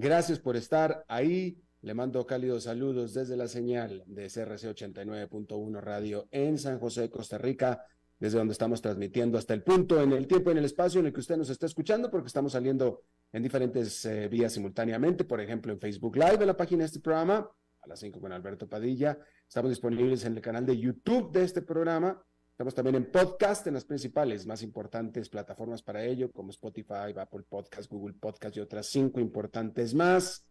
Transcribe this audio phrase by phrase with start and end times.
[0.00, 1.60] Gracias por estar ahí.
[1.80, 7.36] Le mando cálidos saludos desde la señal de CRC 89.1 Radio en San José, Costa
[7.36, 7.84] Rica,
[8.16, 11.12] desde donde estamos transmitiendo hasta el punto, en el tiempo, en el espacio en el
[11.12, 15.72] que usted nos está escuchando, porque estamos saliendo en diferentes eh, vías simultáneamente, por ejemplo,
[15.72, 19.18] en Facebook Live, en la página de este programa, a las 5 con Alberto Padilla.
[19.48, 22.22] Estamos disponibles en el canal de YouTube de este programa.
[22.58, 27.44] Estamos también en podcast en las principales, más importantes plataformas para ello, como Spotify, Apple
[27.48, 30.44] Podcast, Google Podcast y otras cinco importantes más.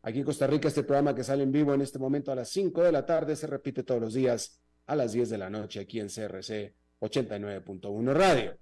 [0.00, 2.48] Aquí en Costa Rica, este programa que sale en vivo en este momento a las
[2.48, 5.80] 5 de la tarde se repite todos los días a las 10 de la noche
[5.80, 8.56] aquí en CRC 89.1 Radio.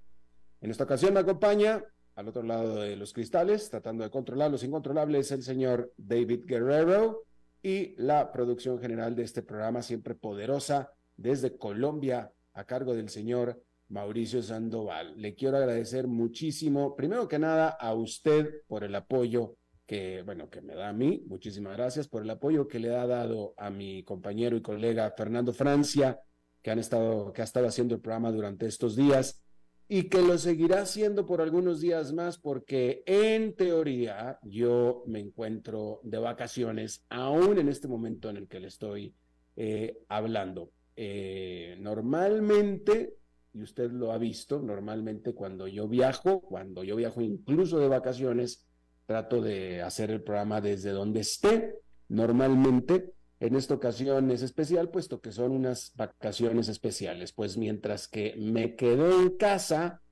[0.60, 1.84] En esta ocasión me acompaña
[2.16, 7.22] al otro lado de los cristales, tratando de controlar los incontrolables, el señor David Guerrero
[7.62, 13.62] y la producción general de este programa, siempre poderosa, desde Colombia, a cargo del señor
[13.88, 15.14] Mauricio Sandoval.
[15.16, 19.54] Le quiero agradecer muchísimo, primero que nada, a usted por el apoyo
[19.86, 21.22] que, bueno, que me da a mí.
[21.28, 25.52] Muchísimas gracias por el apoyo que le ha dado a mi compañero y colega Fernando
[25.52, 26.20] Francia,
[26.60, 29.40] que han estado, que ha estado haciendo el programa durante estos días
[29.86, 36.00] y que lo seguirá haciendo por algunos días más porque en teoría yo me encuentro
[36.02, 39.14] de vacaciones aún en este momento en el que le estoy
[39.54, 40.72] eh, hablando.
[41.00, 43.14] Eh, normalmente,
[43.54, 48.66] y usted lo ha visto, normalmente cuando yo viajo, cuando yo viajo incluso de vacaciones,
[49.06, 51.76] trato de hacer el programa desde donde esté.
[52.08, 58.34] Normalmente, en esta ocasión es especial, puesto que son unas vacaciones especiales, pues mientras que
[58.36, 60.02] me quedé en casa,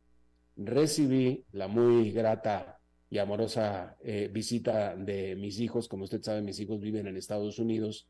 [0.54, 2.78] recibí la muy grata
[3.10, 5.88] y amorosa eh, visita de mis hijos.
[5.88, 8.08] Como usted sabe, mis hijos viven en Estados Unidos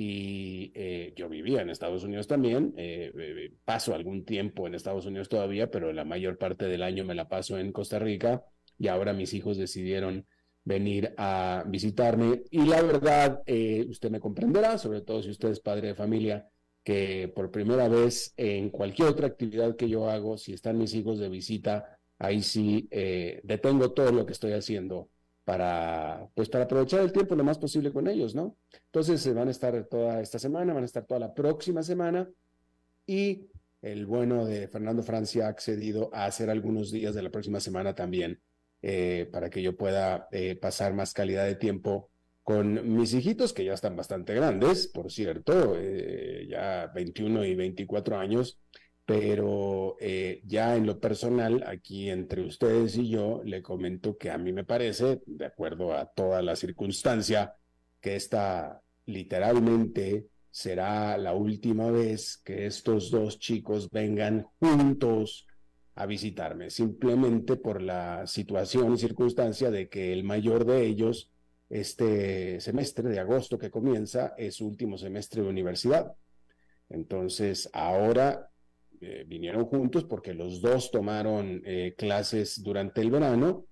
[0.00, 5.06] y eh, yo vivía en Estados Unidos también, eh, eh, paso algún tiempo en Estados
[5.06, 8.44] Unidos todavía, pero la mayor parte del año me la paso en Costa Rica
[8.78, 10.24] y ahora mis hijos decidieron
[10.62, 13.42] venir a visitarme y la verdad,
[13.88, 16.48] usted me comprenderá, sobre todo si usted es padre de familia,
[16.84, 21.18] que por primera vez en cualquier otra actividad que yo hago, si están mis hijos
[21.18, 22.88] de visita, ahí sí
[23.42, 25.10] detengo todo lo que estoy haciendo
[25.48, 28.58] para, pues para aprovechar el tiempo lo más posible con ellos, ¿no?
[28.84, 32.28] Entonces se van a estar toda esta semana, van a estar toda la próxima semana
[33.06, 33.46] y
[33.80, 37.94] el bueno de Fernando Francia ha accedido a hacer algunos días de la próxima semana
[37.94, 38.42] también
[38.82, 42.10] eh, para que yo pueda eh, pasar más calidad de tiempo
[42.42, 48.18] con mis hijitos que ya están bastante grandes, por cierto, eh, ya 21 y 24
[48.18, 48.60] años,
[49.08, 54.36] pero eh, ya en lo personal, aquí entre ustedes y yo, le comento que a
[54.36, 57.54] mí me parece, de acuerdo a toda la circunstancia,
[58.02, 65.46] que esta literalmente será la última vez que estos dos chicos vengan juntos
[65.94, 71.30] a visitarme, simplemente por la situación y circunstancia de que el mayor de ellos,
[71.70, 76.12] este semestre de agosto que comienza, es su último semestre de universidad.
[76.90, 78.47] Entonces, ahora
[79.00, 83.66] eh, vinieron juntos porque los dos tomaron eh, clases durante el verano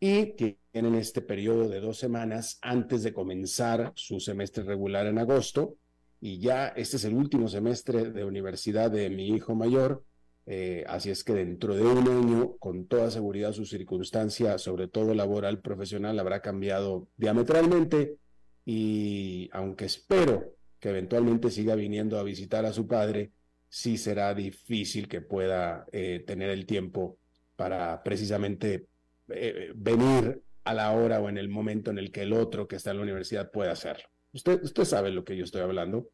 [0.00, 5.76] y tienen este periodo de dos semanas antes de comenzar su semestre regular en agosto.
[6.20, 10.04] Y ya este es el último semestre de universidad de mi hijo mayor
[10.46, 15.14] Eh, así es que dentro de un año, con toda seguridad, su circunstancia, sobre todo
[15.14, 18.16] laboral, profesional, habrá cambiado diametralmente
[18.64, 23.30] y aunque espero que eventualmente siga viniendo a visitar a su padre,
[23.72, 27.16] sí será difícil que pueda eh, tener el tiempo
[27.56, 28.86] para precisamente
[29.30, 32.76] eh, venir a la hora o en el momento en el que el otro que
[32.76, 34.04] está en la universidad pueda hacerlo.
[34.34, 36.10] Usted, usted sabe lo que yo estoy hablando.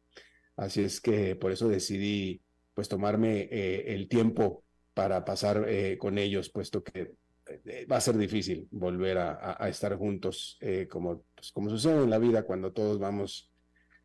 [0.55, 2.41] Así es que por eso decidí
[2.73, 4.63] pues tomarme eh, el tiempo
[4.93, 5.67] para pasar
[5.97, 7.11] con ellos, puesto que
[7.91, 10.59] va a ser difícil volver a, estar juntos,
[10.89, 13.48] como, pues, como sucede en la vida cuando todos vamos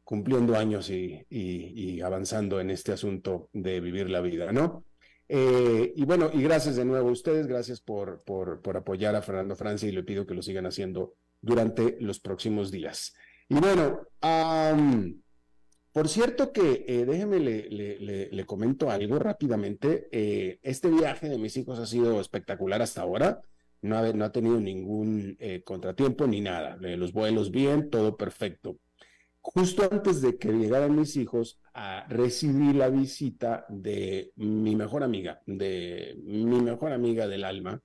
[0.04, 4.84] cumpliendo años y, avanzando en este asunto de vivir la vida, ¿no?
[5.26, 8.22] Eh, y bueno, y gracias de nuevo a ustedes, gracias por,
[8.74, 13.14] apoyar a Fernando Francia y le pido que lo sigan haciendo durante los próximos días.
[13.48, 14.06] Y bueno,
[15.92, 20.08] por cierto que eh, déjeme le, comento algo rápidamente.
[20.12, 23.40] Eh, este viaje de mis hijos ha sido espectacular hasta ahora.
[23.80, 26.76] No ha, no ha tenido ningún contratiempo ni nada.
[26.76, 28.78] los vuelos bien, todo perfecto
[29.44, 35.42] justo antes de que llegaran mis hijos, a recibir la visita de mi mejor amiga,
[35.44, 37.80] de mi mejor amiga del alma.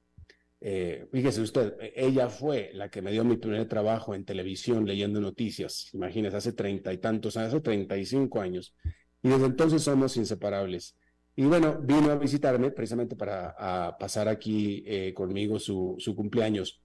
[0.61, 5.19] Eh, fíjese usted, ella fue la que me dio mi primer trabajo en televisión leyendo
[5.19, 8.73] noticias, imagínese, hace treinta y tantos años, hace treinta y cinco años.
[9.21, 10.95] Y desde entonces somos inseparables.
[11.35, 16.81] Y bueno, vino a visitarme precisamente para pasar aquí eh, conmigo su cumpleaños.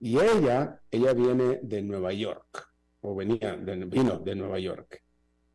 [0.00, 2.73] Y ella, ella viene de Nueva York
[3.04, 5.02] o venía, de, vino de Nueva York,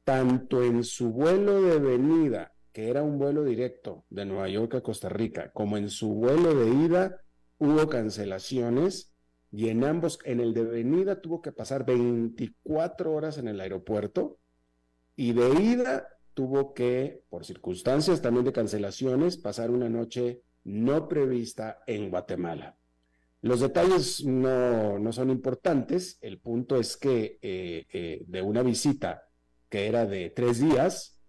[0.03, 4.81] tanto en su vuelo de venida, que era un vuelo directo de Nueva York a
[4.81, 7.21] Costa Rica, como en su vuelo de ida,
[7.57, 9.11] hubo cancelaciones
[9.51, 14.37] y en ambos, en el de venida tuvo que pasar 24 horas en el aeropuerto
[15.15, 21.79] y de ida tuvo que, por circunstancias también de cancelaciones, pasar una noche no prevista
[21.87, 22.78] en Guatemala.
[23.41, 29.29] Los detalles no, no son importantes, el punto es que eh, eh, de una visita
[29.69, 31.21] que era de tres días,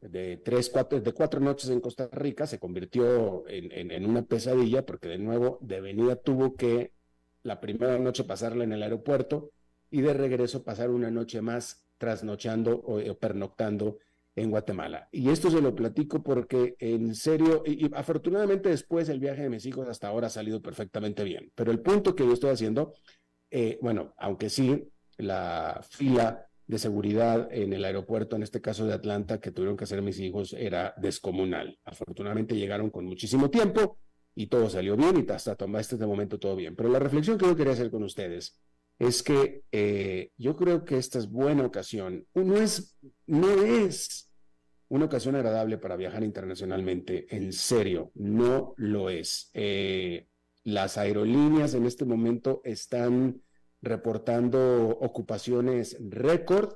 [0.00, 4.84] de tres, cuatro, de cuatro noches en Costa Rica, se convirtió en, en, una pesadilla
[4.84, 6.92] porque de nuevo de venida tuvo que
[7.42, 9.52] la primera noche pasarla en el aeropuerto
[9.90, 13.98] y de regreso pasar una noche más trasnochando o pernoctando
[14.42, 15.08] en Guatemala.
[15.10, 19.66] Y esto se lo platico porque en serio, y, afortunadamente después el viaje de mis
[19.66, 21.50] hijos hasta ahora ha salido perfectamente bien.
[21.54, 22.94] Pero el punto que yo estoy haciendo,
[23.50, 28.92] eh, bueno, aunque sí, la fila de seguridad en el aeropuerto, en este caso de
[28.92, 31.78] Atlanta, que tuvieron que hacer mis hijos, era descomunal.
[31.84, 33.98] Afortunadamente llegaron con muchísimo tiempo
[34.34, 36.76] y todo salió bien y hasta tomar este momento todo bien.
[36.76, 38.60] Pero la reflexión que yo quería hacer con ustedes
[38.98, 42.26] es que eh, yo creo que esta es buena ocasión.
[42.34, 42.96] No es,
[43.26, 44.27] no es
[44.88, 47.26] una ocasión agradable para viajar internacionalmente.
[47.34, 49.50] En serio, no lo es.
[49.54, 50.28] Eh,
[50.64, 53.42] las aerolíneas en este momento están
[53.80, 56.74] reportando ocupaciones récord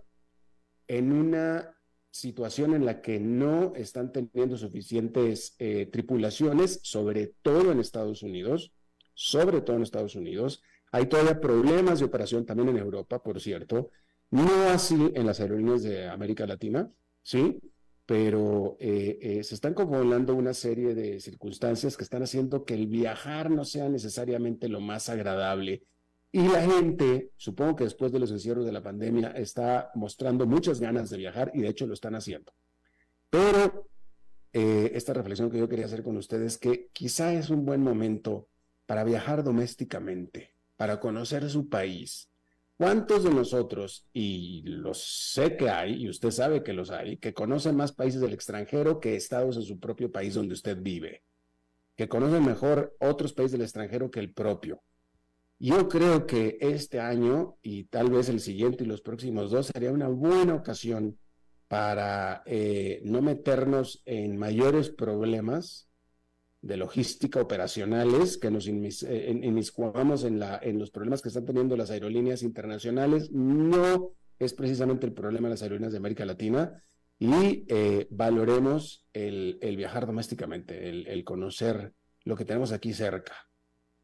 [0.86, 1.74] en una
[2.10, 8.72] situación en la que no están teniendo suficientes eh, tripulaciones, sobre todo en Estados Unidos,
[9.14, 10.62] sobre todo en Estados Unidos.
[10.90, 13.90] Hay todavía problemas de operación también en Europa, por cierto,
[14.30, 16.90] no así en las aerolíneas de América Latina,
[17.22, 17.58] ¿sí?
[18.06, 22.86] Pero eh, eh, se están confabulando una serie de circunstancias que están haciendo que el
[22.86, 25.84] viajar no sea necesariamente lo más agradable.
[26.32, 30.80] Y la gente, supongo que después de los encierros de la pandemia, está mostrando muchas
[30.80, 32.52] ganas de viajar y de hecho lo están haciendo.
[33.28, 33.88] Pero
[34.52, 37.82] eh, esta reflexión que yo quería hacer con ustedes es que quizá es un buen
[37.82, 38.48] momento
[38.86, 42.31] para viajar domésticamente, para conocer su país,
[42.76, 47.32] ¿Cuántos de nosotros, y los sé que hay, y usted sabe que los hay, que
[47.32, 51.22] conocen más países del extranjero que estados en su propio país donde usted vive?
[51.96, 54.82] Que conocen mejor otros países del extranjero que el propio.
[55.58, 59.92] Yo creo que este año y tal vez el siguiente y los próximos dos sería
[59.92, 61.18] una buena ocasión
[61.68, 65.88] para eh, no meternos en mayores problemas
[66.62, 70.38] de logística operacionales, que nos eh, inmiscuamos en,
[70.78, 75.62] los problemas que están teniendo las aerolíneas internacionales, no es precisamente el problema de las
[75.62, 76.82] aerolíneas de América Latina
[77.18, 81.92] y eh, valoremos el, viajar domésticamente, el, conocer
[82.24, 83.34] lo que tenemos aquí cerca,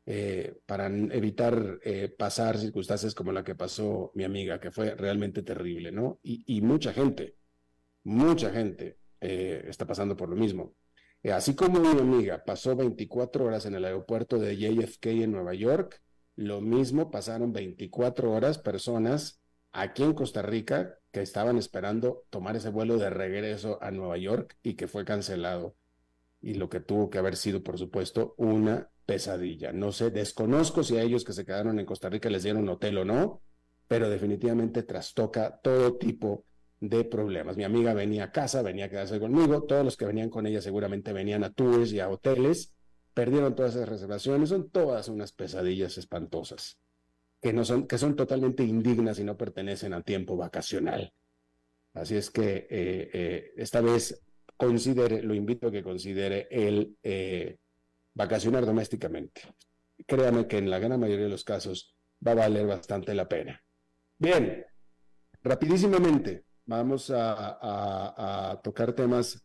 [0.05, 1.79] eh, para evitar
[2.17, 6.19] pasar circunstancias como la que pasó mi amiga, que fue realmente terrible, ¿no?
[6.25, 7.37] Y mucha gente,
[8.03, 10.75] mucha gente está pasando por lo mismo.
[11.23, 15.55] Eh, así como mi amiga pasó 24 horas en el aeropuerto de JFK en Nueva
[15.55, 16.01] York,
[16.37, 19.41] lo mismo pasaron 24 horas personas
[19.73, 24.57] aquí en Costa Rica que estaban esperando tomar ese vuelo de regreso a Nueva York
[24.63, 25.77] y que fue cancelado.
[26.41, 29.73] y lo que tuvo que haber sido, por supuesto, una pesadilla.
[29.73, 32.99] No sé, desconozco si a ellos que se quedaron en Costa Rica les dieron hotel
[32.99, 33.43] o no,
[33.89, 36.45] pero definitivamente trastoca todo tipo
[36.81, 37.57] de problemas.
[37.57, 40.61] Mi amiga venía a casa, venía a quedarse conmigo, todos los que venían con ella
[40.61, 42.75] seguramente venían a tours y a hoteles,
[43.15, 46.79] perdieron todas esas reservaciones, son todas unas pesadillas espantosas,
[47.41, 51.13] que, no son, que son totalmente indignas y no pertenecen a tiempo vacacional.
[51.95, 54.23] Así es que eh, eh, esta vez
[54.57, 57.59] considere, lo invito a que considere el eh,
[58.15, 59.43] vacacionar domésticamente.
[60.07, 63.61] Créame que en la gran mayoría de los casos va a valer bastante la pena.
[64.17, 64.65] Bien,
[65.43, 69.45] rapidísimamente vamos a, tocar temas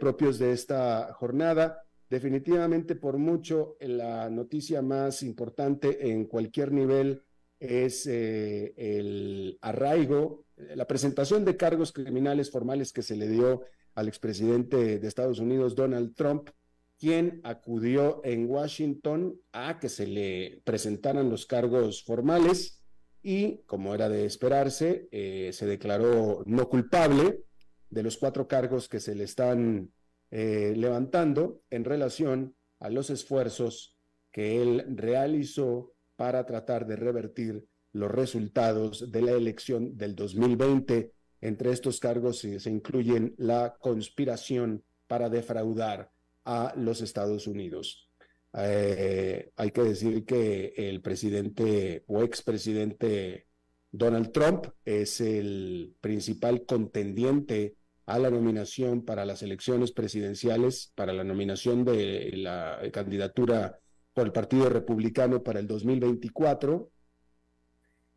[0.00, 1.82] propios de esta jornada.
[2.08, 7.22] Definitivamente, por mucho, la noticia más importante en cualquier nivel
[7.60, 13.62] es el arraigo la presentación de cargos criminales formales que se le dio
[13.94, 16.50] al expresidente de Estados Unidos, Donald Trump,
[16.98, 22.80] quien acudió en Washington a que se le presentaran los cargos formales
[23.24, 27.40] y, como era de esperarse, eh, se declaró no culpable
[27.88, 29.90] de los cuatro cargos que se le están
[30.30, 33.96] eh, levantando en relación a los esfuerzos
[34.30, 41.12] que él realizó para tratar de revertir los resultados de la elección del 2020.
[41.40, 46.10] Entre estos cargos se, incluyen la conspiración para defraudar
[46.44, 48.10] a los Estados Unidos.
[48.56, 53.48] Eh, hay que decir que el presidente o expresidente
[53.90, 61.24] Donald Trump es el principal contendiente a la nominación para las elecciones presidenciales, para la
[61.24, 63.78] nominación de la candidatura
[64.12, 66.90] por el Partido Republicano para el 2024.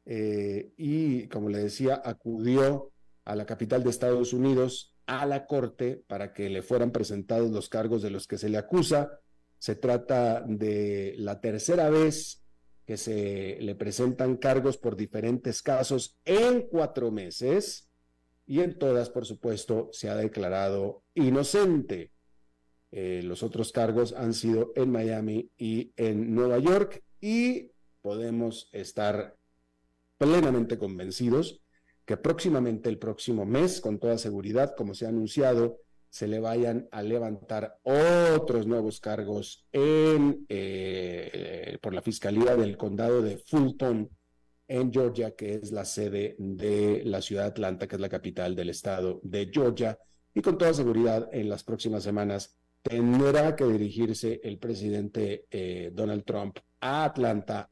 [0.05, 2.91] Eh, y, como le decía, acudió
[3.25, 7.67] a la capital de Estados Unidos, a la corte, para que le fueran presentados los
[7.69, 9.19] cargos de los que se le acusa.
[9.59, 12.43] Se trata de la tercera vez
[12.85, 17.89] que se le presentan cargos por diferentes casos en cuatro meses
[18.45, 22.11] y en todas, por supuesto, se ha declarado inocente.
[22.91, 27.71] Eh, los otros cargos han sido en Miami y en Nueva York y
[28.01, 29.35] podemos estar
[30.17, 31.61] plenamente convencidos
[32.05, 35.81] que próximamente, el próximo mes, con toda seguridad, como se ha anunciado,
[36.17, 43.21] se le vayan a levantar otros nuevos cargos en, eh, por la Fiscalía del Condado
[43.21, 44.09] de Fulton,
[44.67, 48.55] en Georgia, que es la sede de la ciudad de Atlanta, que es la capital
[48.55, 49.99] del estado de Georgia.
[50.33, 56.25] Y con toda seguridad, en las próximas semanas tendrá que dirigirse el presidente eh, Donald
[56.25, 57.69] Trump a Atlanta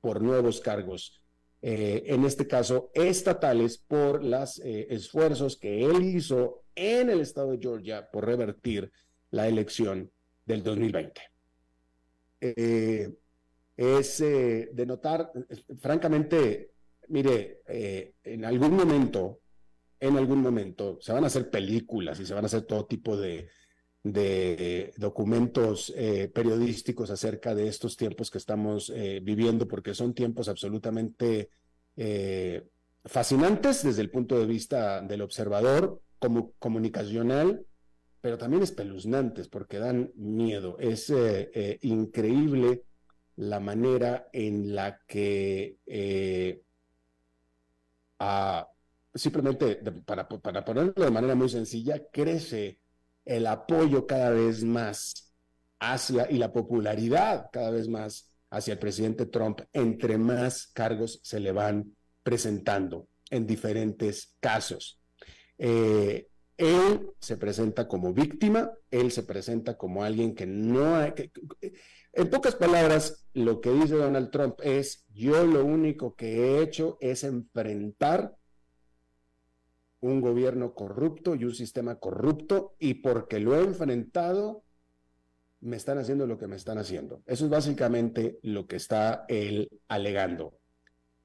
[0.00, 1.20] por nuevos cargos
[1.60, 7.50] eh, en este caso estatales, por los eh, esfuerzos que él hizo en el estado
[7.50, 8.92] de Georgia por revertir
[9.30, 10.10] la elección
[10.44, 11.20] del 2020.
[12.40, 13.12] Eh,
[13.76, 15.32] es de notar,
[15.78, 16.72] francamente,
[17.08, 17.60] mire,
[18.24, 19.40] en algún momento,
[20.00, 23.16] en algún momento, se van a hacer películas y se van a hacer todo tipo
[23.16, 23.48] de,
[24.02, 30.48] de documentos eh, periodísticos acerca de estos tiempos que estamos eh, viviendo, porque son tiempos
[30.48, 31.50] absolutamente
[31.96, 32.66] eh,
[33.04, 37.64] fascinantes desde el punto de vista del observador, como comunicacional,
[38.20, 40.76] pero también espeluznantes porque dan miedo.
[40.80, 41.12] Es
[41.82, 42.82] increíble
[43.36, 45.76] la manera en la que
[49.14, 52.78] simplemente, para, para ponerlo de manera muy sencilla, crece
[53.28, 55.34] el apoyo cada vez más
[55.78, 61.38] hacia y la popularidad cada vez más hacia el presidente Trump, entre más cargos se
[61.38, 64.98] le van presentando en diferentes casos.
[65.58, 71.12] Eh, él se presenta como víctima, él se presenta como alguien que no hay...
[72.14, 76.96] en pocas palabras, lo que dice Donald Trump es, yo lo único que he hecho
[77.02, 78.37] es enfrentar
[80.00, 84.62] un gobierno corrupto y un sistema corrupto y porque lo he enfrentado,
[85.60, 87.22] me están haciendo lo que me están haciendo.
[87.26, 90.58] Eso es básicamente lo que está él alegando.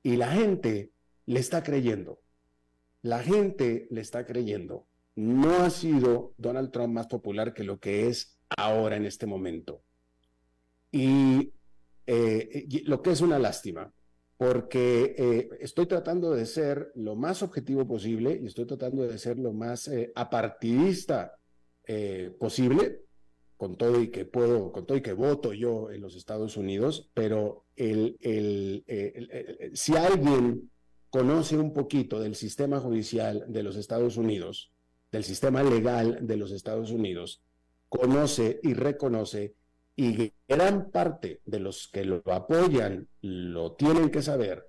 [0.01, 0.91] Y la gente
[1.25, 2.19] le está creyendo.
[3.01, 4.87] La gente le está creyendo.
[5.15, 9.83] No ha sido Donald Trump más popular que lo que es ahora en este momento.
[10.91, 11.53] Y,
[12.07, 13.93] eh, lo que es una lástima,
[14.37, 19.37] porque eh, estoy tratando de ser lo más objetivo posible y estoy tratando de ser
[19.37, 21.37] lo más eh, apartidista
[21.85, 23.01] eh, posible,
[23.57, 27.09] con todo y que puedo, con todo y que voto yo en los Estados Unidos,
[27.13, 28.17] pero el,
[29.73, 30.69] si alguien
[31.09, 34.73] conoce un poquito del sistema judicial de los Estados Unidos,
[35.11, 37.41] del sistema legal de los Estados Unidos,
[37.87, 39.53] conoce y reconoce,
[39.95, 44.67] y gran parte de los que lo apoyan lo tienen que saber,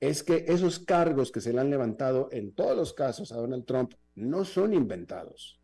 [0.00, 3.64] es que esos cargos que se le han levantado en todos los casos a Donald
[3.64, 5.60] Trump no son inventados,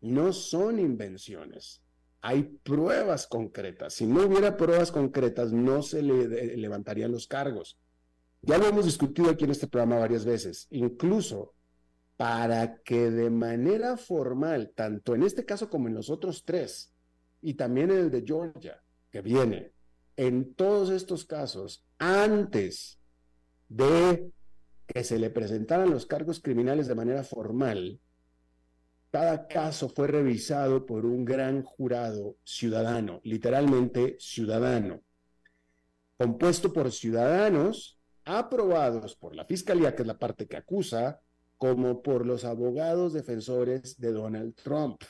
[0.00, 1.82] no son invenciones.
[2.20, 3.94] Hay pruebas concretas.
[3.94, 7.78] Si no hubiera pruebas concretas, no se le levantarían los cargos.
[8.42, 10.66] Ya lo hemos discutido aquí en este programa varias veces.
[10.70, 11.52] Incluso
[12.16, 16.93] para que de manera formal, tanto en este caso como en los otros tres,
[17.44, 19.72] y también el de Georgia, que viene,
[20.16, 22.98] en todos estos casos, antes
[23.68, 24.30] de
[24.86, 28.00] que se le presentaran los cargos criminales de manera formal,
[29.10, 35.02] cada caso fue revisado por un gran jurado ciudadano, literalmente ciudadano,
[36.16, 41.20] compuesto por ciudadanos aprobados por la fiscalía, que es la parte que acusa,
[41.58, 45.02] como por los abogados defensores de Donald Trump.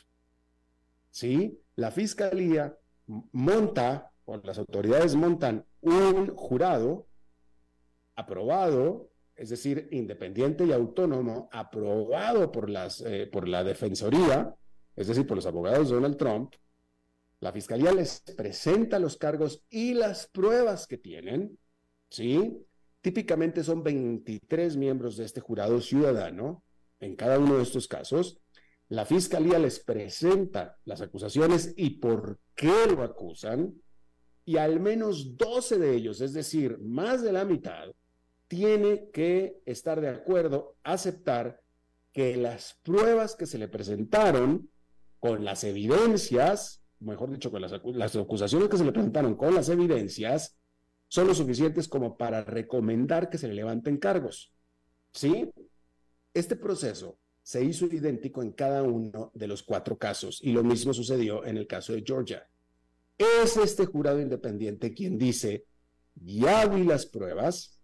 [1.15, 1.61] ¿Sí?
[1.77, 7.07] La fiscalía monta, o las autoridades montan un jurado
[8.17, 14.57] aprobado, es decir, independiente y autónomo, aprobado por, las, eh, por la defensoría,
[14.97, 16.55] es decir, por los abogados de Donald Trump.
[17.39, 21.57] La fiscalía les presenta los cargos y las pruebas que tienen,
[22.11, 22.59] ¿sí?
[23.01, 26.65] Típicamente son 23 miembros de este jurado ciudadano
[26.99, 28.41] en cada uno de estos casos.
[28.89, 33.75] La fiscalía les presenta las acusaciones y por qué lo acusan,
[34.45, 37.89] y al menos 12 de ellos, es decir, más de la mitad,
[38.47, 41.63] tiene que estar de acuerdo, aceptar
[42.13, 44.69] que las pruebas que se le presentaron
[45.19, 49.71] con las evidencias, mejor dicho, con las, las acusaciones que se le presentaron con las
[49.71, 50.59] evidencias,
[51.09, 54.53] son lo suficientes como para recomendar que se le levanten cargos.
[55.13, 55.51] ¿Sí?
[56.35, 60.95] Este proceso se hizo idéntico en cada uno de los cuatro casos y lo mismo
[60.95, 62.49] sucedió en el caso de Georgia.
[63.19, 65.67] Es este jurado independiente quien dice,
[66.15, 67.79] ya vi las pruebas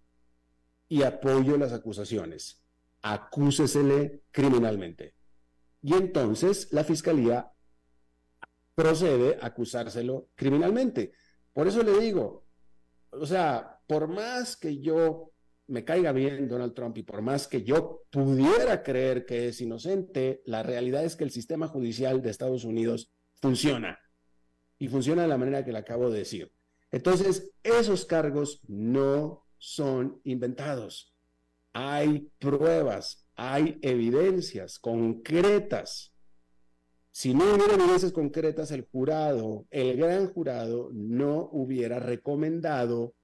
[0.88, 2.64] y apoyo las acusaciones.
[3.02, 5.14] Acúsesele criminalmente.
[5.82, 7.52] Y entonces la fiscalía
[8.74, 11.12] procede a acusárselo criminalmente.
[11.52, 12.46] Por eso le digo,
[13.10, 15.29] o sea, por más que yo
[15.70, 20.42] me caiga bien Donald Trump y por más que yo pudiera creer que es inocente,
[20.44, 23.98] la realidad es que el sistema judicial de Estados Unidos funciona
[24.78, 26.52] y funciona de la manera que le acabo de decir.
[26.90, 31.14] Entonces, esos cargos no son inventados.
[31.72, 36.10] Hay pruebas, hay evidencias concretas
[37.12, 43.14] si no hubiera evidencias concretas, el jurado, el gran jurado, no hubiera recomendado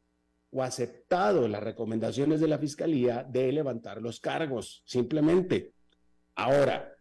[0.57, 5.75] o aceptado las recomendaciones de la fiscalía de levantar los cargos, simplemente.
[6.35, 6.97] Ahora,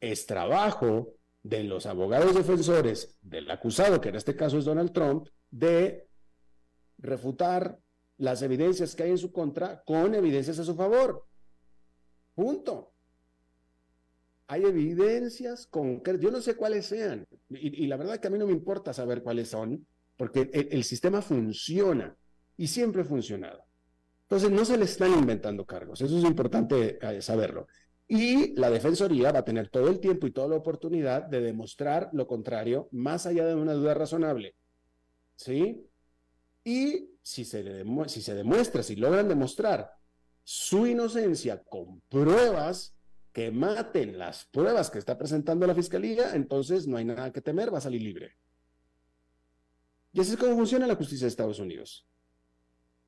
[0.00, 5.28] es trabajo de los abogados defensores del acusado, que en este caso es Donald Trump,
[5.52, 6.08] de
[6.98, 7.78] refutar
[8.18, 11.24] las evidencias que hay en su contra con evidencias a su favor.
[12.34, 12.92] Punto
[14.48, 18.46] hay evidencias concretas, yo no sé cuáles sean, y, la verdad que a mí no
[18.46, 19.86] me importa saber cuáles son,
[20.22, 22.16] porque el, sistema funciona
[22.56, 23.64] y siempre ha funcionado.
[24.22, 27.66] Entonces no se le están inventando cargos, eso es importante eh, saberlo.
[28.06, 32.08] Y la Defensoría va a tener todo el tiempo y toda la oportunidad de demostrar
[32.12, 34.54] lo contrario, más allá de una duda razonable.
[35.34, 35.88] ¿Sí?
[36.62, 39.90] Y si se, si se demuestra, si logran demostrar
[40.44, 42.94] su inocencia con pruebas,
[43.32, 47.74] que maten las pruebas que está presentando la fiscalía, entonces no hay nada que temer,
[47.74, 48.36] va a salir libre.
[50.12, 52.06] Y así es como funciona la justicia de Estados Unidos.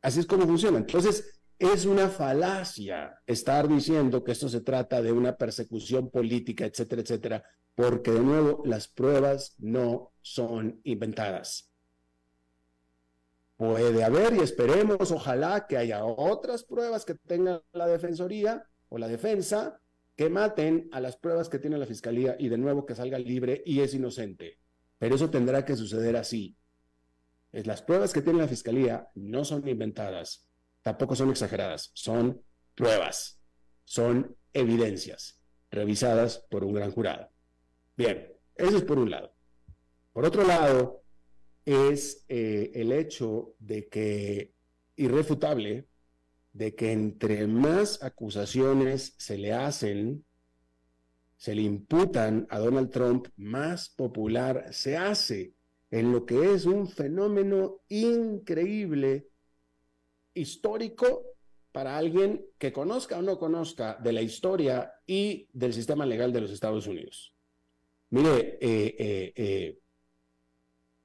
[0.01, 0.79] Así es como funciona.
[0.79, 7.03] Entonces, es una falacia estar diciendo que esto se trata de una persecución política, etcétera,
[7.03, 11.71] etcétera, porque de nuevo las pruebas no son inventadas.
[13.57, 19.07] Puede haber y esperemos, ojalá que haya otras pruebas que tenga la Defensoría o la
[19.07, 19.81] defensa
[20.17, 23.63] que maten a las pruebas que tiene la fiscalía y de nuevo que salga libre
[23.65, 24.59] y es inocente.
[24.99, 26.57] Pero eso tendrá que suceder así.
[27.63, 30.49] Las pruebas que tiene la fiscalía no son inventadas,
[30.83, 32.43] tampoco son exageradas, son
[32.75, 33.41] pruebas,
[33.85, 35.41] son evidencias
[35.71, 37.31] revisadas por un gran jurado.
[37.97, 39.33] Bien, eso es por un lado.
[40.13, 41.05] Por otro lado,
[41.65, 44.53] es eh, el hecho de que
[44.97, 45.87] irrefutable
[46.53, 50.25] de que entre más acusaciones se le hacen,
[51.37, 55.54] se le imputan a Donald Trump, más popular se hace
[55.95, 59.29] en lo que es un fenómeno increíble,
[60.35, 61.23] histórico,
[61.71, 66.41] para alguien que conozca o no conozca de la historia y del sistema legal de
[66.41, 67.33] los Estados Unidos.
[68.11, 69.79] Mire, eh, eh,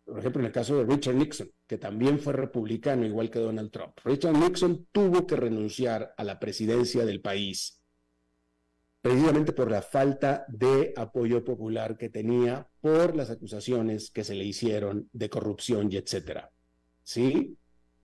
[0.05, 3.69] por ejemplo, en el caso de Richard Nixon, que también fue republicano igual que Donald
[3.69, 3.93] Trump.
[4.03, 7.78] Richard Nixon tuvo que renunciar a la presidencia del país
[9.01, 14.43] precisamente por la falta de apoyo popular que tenía por las acusaciones que se le
[14.43, 16.51] hicieron de corrupción y etcétera.
[17.03, 17.57] ¿Sí?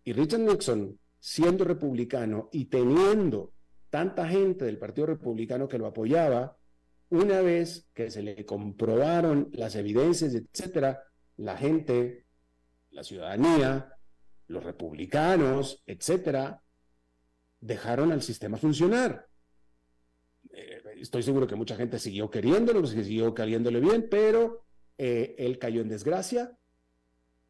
[0.04, 3.54] Y Richard Nixon, siendo republicano y teniendo
[3.90, 6.58] tanta gente del Partido Republicano que lo apoyaba,
[7.10, 11.04] una vez que se le comprobaron las evidencias, etcétera,
[11.38, 12.26] la gente,
[12.92, 13.94] la ciudadanía,
[14.48, 16.62] los republicanos, etcétera,
[17.60, 19.28] dejaron al sistema funcionar.
[21.00, 24.64] Estoy seguro que mucha gente siguió queriéndolo, que siguió cayéndole bien, pero
[24.98, 26.58] eh, él cayó en desgracia,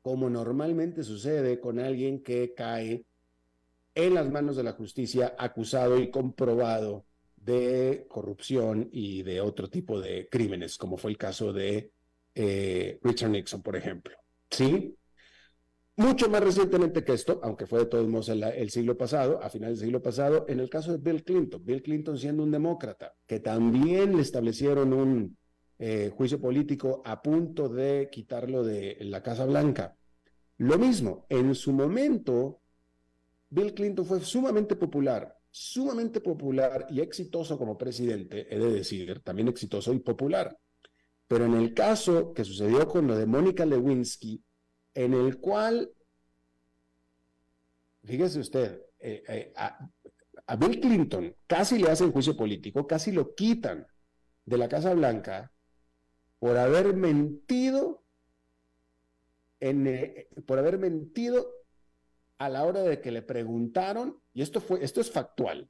[0.01, 3.05] como normalmente sucede con alguien que cae
[3.95, 7.05] en las manos de la justicia acusado y comprobado
[7.37, 11.91] de corrupción y de otro tipo de crímenes, como fue el caso de
[12.33, 14.15] eh, Richard Nixon, por ejemplo.
[14.49, 14.95] ¿Sí?
[15.97, 19.49] Mucho más recientemente que esto, aunque fue de todos modos el, el, siglo pasado, a
[19.49, 23.13] finales del siglo pasado, en el caso de Bill Clinton, Bill Clinton siendo un demócrata,
[23.25, 25.37] que también le establecieron un
[25.77, 29.95] eh, juicio político a punto de quitarlo de la Casa Blanca.
[30.57, 32.61] Lo mismo, en su momento,
[33.49, 39.49] Bill Clinton fue sumamente popular, sumamente popular y exitoso como presidente, he de decir, también
[39.49, 40.57] exitoso y popular.
[41.27, 44.44] Pero en el caso que sucedió con lo de Mónica Lewinsky,
[44.95, 45.91] en el cual,
[48.03, 53.85] fíjese usted, eh, eh, a, Bill Clinton casi le hacen juicio político, casi lo quitan
[54.45, 55.51] de la Casa Blanca
[56.39, 58.03] por haber mentido,
[59.59, 61.47] en, eh, por haber mentido
[62.37, 65.69] a la hora de que le preguntaron, y esto, fue, esto es factual,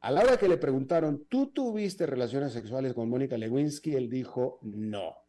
[0.00, 3.94] a la hora que le preguntaron, ¿tú tuviste relaciones sexuales con Mónica Lewinsky?
[3.94, 5.21] Él dijo, no.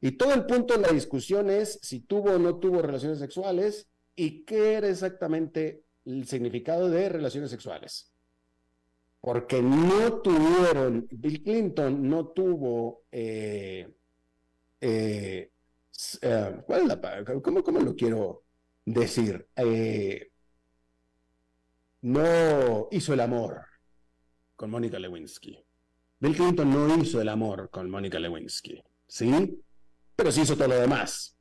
[0.00, 3.88] Y todo el punto de la discusión es si tuvo o no tuvo relaciones sexuales
[4.14, 8.12] y qué era exactamente el significado de relaciones sexuales.
[9.20, 13.88] Porque no tuvieron, Bill Clinton no tuvo, eh,
[14.80, 15.50] eh,
[16.22, 18.44] eh, ¿cuál es la, cómo, cómo, lo quiero
[18.84, 19.48] decir?
[22.02, 23.62] no hizo el amor
[24.54, 25.58] con Mónica Lewinsky.
[26.20, 29.60] Bill Clinton no hizo el amor con Mónica Lewinsky, ¿sí?
[30.16, 31.36] Pero sí hizo todo lo demás.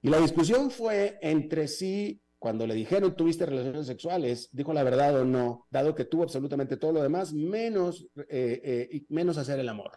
[0.00, 5.20] Y la discusión fue entre sí, cuando le dijeron tuviste relaciones sexuales, dijo la verdad
[5.20, 9.68] o no, dado que tuvo absolutamente todo lo demás, menos, eh, eh, menos hacer el
[9.68, 9.92] amor.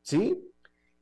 [0.00, 0.50] ¿Sí?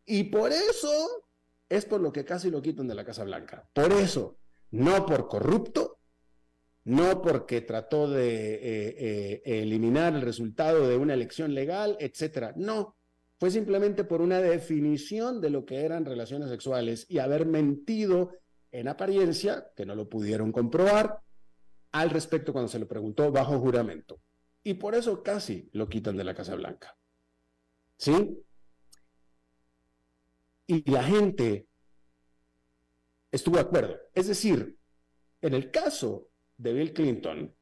[0.05, 1.25] Y por eso
[1.69, 3.69] es por lo que casi lo quitan de la Casa Blanca.
[3.73, 4.39] Por eso,
[4.71, 6.01] no por corrupto,
[6.85, 12.53] no porque trató de eh, eliminar el resultado de una elección legal, etcétera.
[12.57, 12.97] No,
[13.45, 18.39] fue simplemente por una definición de lo que eran relaciones sexuales y haber mentido
[18.73, 21.21] en apariencia, que no lo pudieron comprobar,
[21.93, 24.19] al respecto cuando se le preguntó bajo juramento.
[24.63, 26.97] Y por eso casi lo quitan de la Casa Blanca.
[27.99, 28.43] ¿Sí?
[30.67, 31.69] Y la gente
[33.31, 33.99] estuvo de acuerdo.
[34.15, 34.79] Es decir,
[35.43, 37.55] en el caso de Bill Clinton,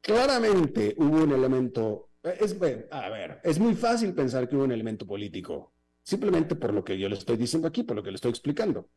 [0.00, 2.56] claramente hubo un elemento, es,
[2.90, 6.98] a ver, es muy fácil pensar que hubo un elemento político, simplemente por lo que
[6.98, 8.88] yo le estoy diciendo aquí, por lo que le estoy explicando,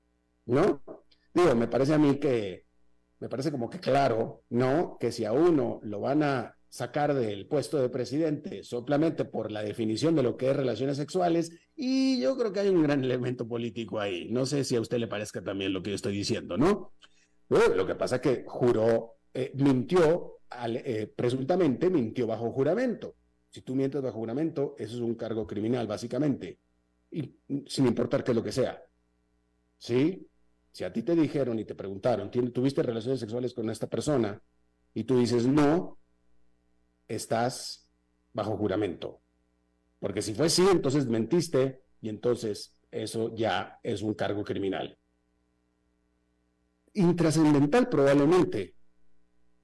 [0.45, 0.81] ¿no?
[1.33, 2.65] Digo, me parece a mí que,
[3.19, 4.97] me parece como que claro, ¿no?
[4.99, 9.61] Que si a uno lo van a sacar del puesto de presidente solamente por la
[9.61, 13.47] definición de lo que es relaciones sexuales, y yo creo que hay un gran elemento
[13.47, 14.29] político ahí.
[14.31, 16.93] No sé si a usted le parezca también lo que yo estoy diciendo, ¿no?
[17.49, 23.15] lo que pasa es que juró, eh, mintió, eh, presuntamente mintió bajo juramento.
[23.51, 26.59] Si tú mientes bajo juramento, eso es un cargo criminal, básicamente,
[27.11, 27.35] y
[27.67, 28.81] sin importar qué es lo que sea.
[29.77, 30.27] ¿Sí?
[30.71, 34.41] Si a ti te dijeron y te preguntaron, ¿tuviste relaciones sexuales con esta persona?
[34.93, 35.99] Y tú dices no,
[37.07, 37.87] estás
[38.33, 39.21] bajo juramento.
[39.99, 44.97] Porque si fue sí, entonces mentiste y entonces eso ya es un cargo criminal
[46.93, 48.75] intrascendental probablemente,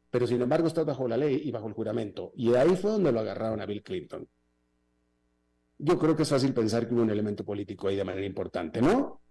[0.09, 2.31] pero sin embargo está bajo la ley y bajo el juramento.
[2.35, 4.27] Y ahí fue donde lo agarraron a Bill Clinton.
[5.79, 8.81] Yo creo que es fácil pensar que hubo un elemento político ahí de manera importante,
[8.81, 9.21] ¿no?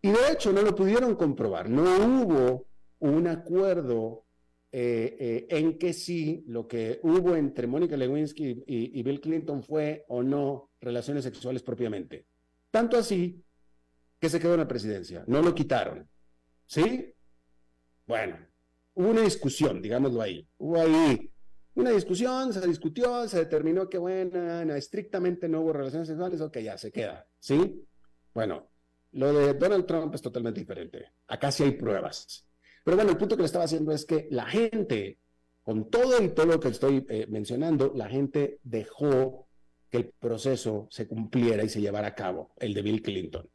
[0.00, 2.66] Y de hecho no lo pudieron comprobar, no hubo
[3.00, 4.24] un acuerdo
[4.72, 10.06] eh, eh, en que sí lo que hubo entre Mónica Lewinsky y Bill Clinton fue
[10.08, 12.24] o no relaciones sexuales propiamente.
[12.70, 13.42] Tanto así
[14.18, 16.08] que se quedó en la presidencia, no lo quitaron.
[16.66, 17.12] ¿Sí?
[18.06, 18.36] Bueno,
[18.94, 20.46] hubo una discusión, digámoslo ahí.
[20.58, 21.30] Hubo ahí
[21.74, 26.76] una discusión, se discutió, se determinó que, bueno, estrictamente no hubo relaciones sexuales, ok, ya
[26.76, 27.86] se queda, ¿sí?
[28.34, 28.68] Bueno,
[29.12, 31.06] lo de Donald Trump es totalmente diferente.
[31.28, 32.46] Acá sí hay pruebas.
[32.84, 35.18] Pero bueno, el punto que le estaba haciendo es que la gente,
[35.62, 39.48] con todo y todo lo que estoy eh, mencionando, la gente dejó
[39.90, 43.48] que el proceso se cumpliera y se llevara a cabo, el de Bill Clinton.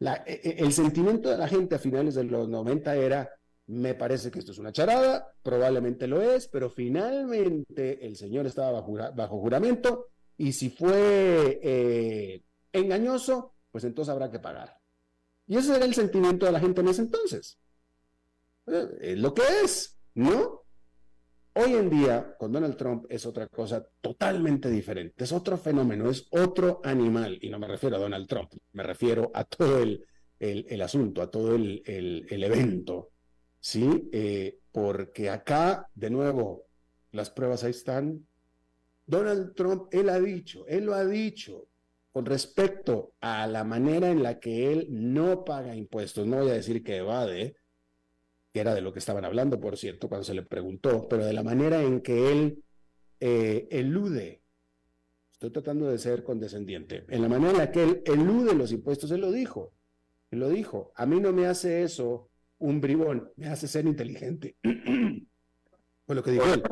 [0.00, 3.30] E, e, el sentimiento de la gente a finales de los 90 era,
[3.68, 8.80] me parece que esto es una charada, probablemente lo es, pero finalmente el señor estaba
[9.10, 14.78] bajo, juramento y si fue eh, engañoso, pues entonces habrá que pagar.
[15.46, 17.58] Y ese era el sentimiento de la gente en ese entonces.
[19.00, 20.62] Es lo que es, ¿no?
[21.52, 26.26] Hoy en día, con Donald Trump es otra cosa totalmente diferente, es otro fenómeno, es
[26.30, 30.06] otro animal, y no me refiero a Donald Trump, me refiero a todo el,
[30.38, 33.10] el, asunto, a todo el, el evento,
[33.60, 34.08] ¿sí?
[34.12, 36.66] Eh, porque acá, de nuevo,
[37.12, 38.26] las pruebas ahí están.
[39.06, 41.68] Donald Trump, él ha dicho, él lo ha dicho,
[42.12, 46.54] con respecto a la manera en la que él no paga impuestos, no voy a
[46.54, 47.56] decir que evade,
[48.52, 51.32] que era de lo que estaban hablando, por cierto, cuando se le preguntó, pero de
[51.32, 52.64] la manera en que él
[53.20, 54.42] eh, elude,
[55.32, 59.10] estoy tratando de ser condescendiente, en la manera en la que él elude los impuestos,
[59.10, 59.72] él lo dijo,
[60.30, 62.27] él lo dijo, a mí no me hace eso
[62.58, 64.56] un bribón, me hace ser inteligente.
[66.06, 66.62] Fue lo que dijo él.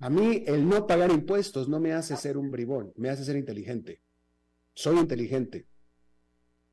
[0.00, 3.36] A mí el no pagar impuestos no me hace ser un bribón, me hace ser
[3.36, 4.02] inteligente.
[4.74, 5.66] Soy inteligente.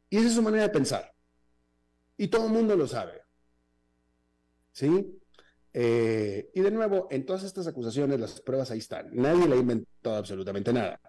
[0.09, 1.13] Y esa es su manera de pensar.
[2.17, 3.21] Y todo el mundo lo sabe.
[4.71, 5.19] ¿sí?
[5.73, 9.09] Eh, y de nuevo, en todas estas acusaciones, las pruebas ahí están.
[9.13, 10.99] Nadie le ha inventado absolutamente nada.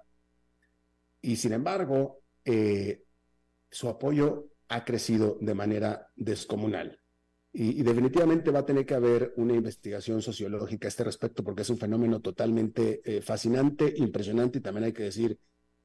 [1.23, 3.05] Y sin embargo, eh,
[3.71, 7.00] su apoyo ha crecido de manera descomunal.
[7.53, 11.71] Y, definitivamente va a tener que haber una investigación sociológica a este respecto, porque es
[11.71, 15.39] un fenómeno totalmente eh, fascinante, impresionante y también hay que decir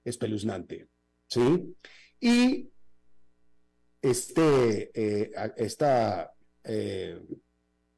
[0.04, 0.88] espeluznante.
[1.28, 1.76] ¿Sí?
[2.20, 2.70] Y
[4.00, 4.92] este,
[5.58, 6.32] esta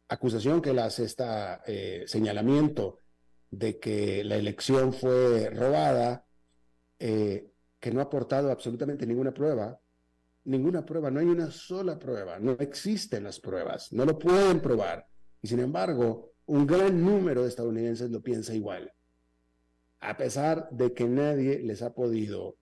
[0.08, 3.01] acusación que él hace, este señalamiento
[3.51, 6.25] de que la elección fue robada,
[6.99, 9.80] eh, que no ha aportado absolutamente ninguna prueba,
[10.47, 15.05] ninguna prueba, no hay una sola prueba, no existen las pruebas, no lo pueden probar.
[15.41, 18.91] Y sin embargo, un gran número de estadounidenses lo piensa igual,
[19.99, 22.57] a pesar de que nadie les ha podido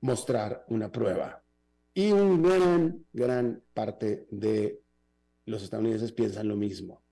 [0.00, 1.42] mostrar una prueba.
[1.92, 4.80] Y un gran, gran parte de
[5.44, 7.02] los estadounidenses piensan lo mismo.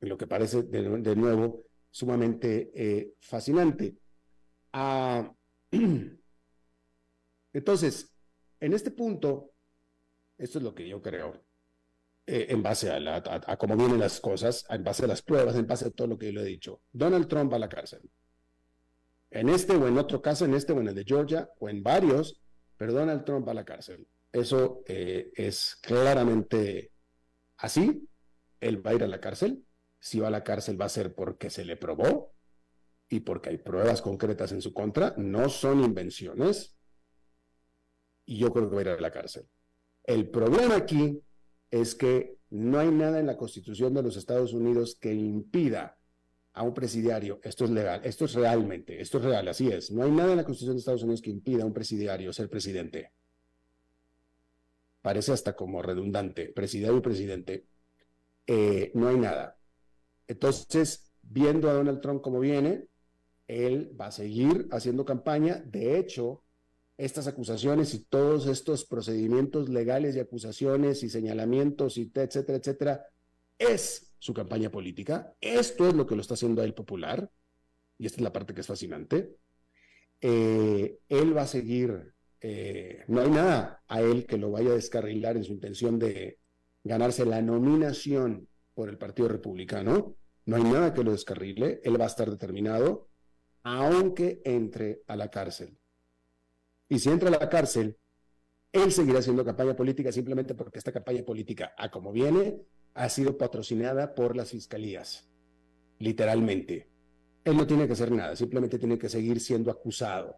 [0.00, 3.96] Lo que parece de, nuevo sumamente eh, fascinante.
[4.72, 5.30] Ah,
[7.52, 8.15] entonces,
[8.66, 9.52] en este punto,
[10.36, 11.44] esto es lo que yo creo,
[12.26, 15.86] eh, en base a, cómo vienen las cosas, en base a las pruebas, en base
[15.86, 16.82] a todo lo que yo le he dicho.
[16.90, 18.10] Donald Trump va a la cárcel.
[19.30, 21.82] En este o en otro caso, en este o en el de Georgia, o en
[21.82, 22.40] varios,
[22.76, 24.06] pero Donald Trump va a la cárcel.
[24.32, 26.90] Eso eh, es claramente
[27.58, 28.08] así.
[28.60, 29.64] Él va a ir a la cárcel.
[30.00, 32.34] Si va a la cárcel va a ser porque se le probó
[33.08, 35.14] y porque hay pruebas concretas en su contra.
[35.16, 36.75] No son invenciones.
[38.26, 39.46] Y yo creo que va a ir a la cárcel.
[40.04, 41.22] El problema aquí
[41.70, 45.98] es que no hay nada en la Constitución de los Estados Unidos que impida
[46.52, 50.04] a un presidiario, esto es legal, esto es realmente, esto es real, así es, no
[50.04, 53.12] hay nada en la Constitución de Estados Unidos que impida a un presidiario ser presidente
[55.06, 57.66] parece hasta como redundante, presidente y presidente,
[58.44, 59.56] eh, no hay nada.
[60.26, 62.88] Entonces, viendo a Donald Trump como viene,
[63.46, 65.62] él va a seguir haciendo campaña.
[65.64, 66.42] De hecho,
[66.98, 73.06] estas acusaciones y todos estos procedimientos legales y acusaciones y señalamientos y etcétera, etcétera,
[73.58, 75.34] es su campaña política.
[75.40, 77.30] Esto es lo que lo está haciendo a él popular.
[77.98, 79.36] Y esta es la parte que es fascinante.
[80.20, 84.74] Eh, él va a seguir eh, no hay nada a él que lo vaya a
[84.74, 86.38] descarrilar en su intención de
[86.84, 90.16] ganarse la nominación por el Partido Republicano.
[90.44, 91.80] No hay nada que lo descarrile.
[91.82, 93.08] Él va a estar determinado,
[93.62, 95.76] aunque entre a la cárcel.
[96.88, 97.96] Y si entra a la cárcel,
[98.72, 102.60] él seguirá haciendo campaña política simplemente porque esta campaña política, a como viene,
[102.94, 105.28] ha sido patrocinada por las fiscalías.
[105.98, 106.88] Literalmente.
[107.44, 110.36] Él no tiene que hacer nada, simplemente tiene que seguir siendo acusado.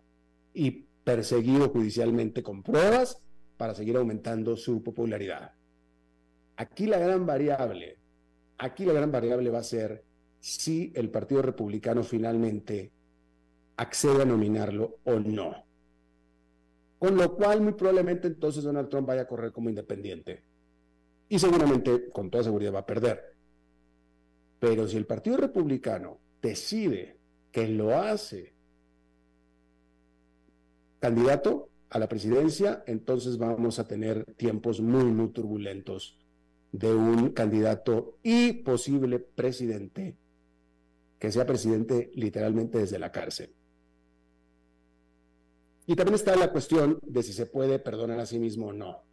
[0.52, 3.22] Y perseguido judicialmente con pruebas
[3.56, 5.52] para seguir aumentando su popularidad.
[6.56, 7.98] Aquí la gran variable,
[8.58, 10.04] aquí la gran variable va a ser
[10.40, 12.92] si el Partido Republicano finalmente
[13.76, 15.67] accede a nominarlo o no.
[16.98, 20.42] Con lo cual, muy probablemente entonces Donald Trump vaya a correr como independiente.
[21.28, 23.36] Y seguramente, con toda seguridad, va a perder.
[24.58, 27.18] Pero si el Partido Republicano decide
[27.52, 28.54] que lo hace
[30.98, 36.18] candidato a la presidencia, entonces vamos a tener tiempos muy, muy turbulentos
[36.72, 40.16] de un candidato y posible presidente
[41.18, 43.54] que sea presidente literalmente desde la cárcel.
[45.88, 49.04] Y también está la cuestión de si se puede perdonar a sí mismo o no.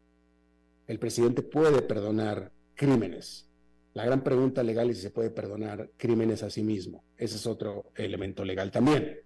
[0.88, 3.48] El presidente puede perdonar crímenes.
[3.94, 7.06] La gran pregunta legal es si se puede perdonar crímenes a sí mismo.
[7.16, 9.20] Ese es otro elemento legal también.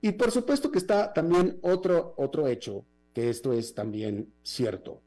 [0.00, 5.00] Y por supuesto que está también otro, otro hecho, que esto es también cierto.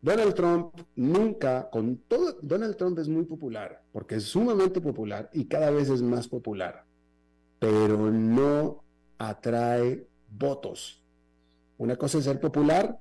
[0.00, 5.44] Donald Trump nunca, con todo, Donald Trump es muy popular, porque es sumamente popular y
[5.44, 6.86] cada vez es más popular,
[7.58, 8.82] pero no
[9.18, 11.02] atrae votos.
[11.78, 12.98] Una cosa es ser popular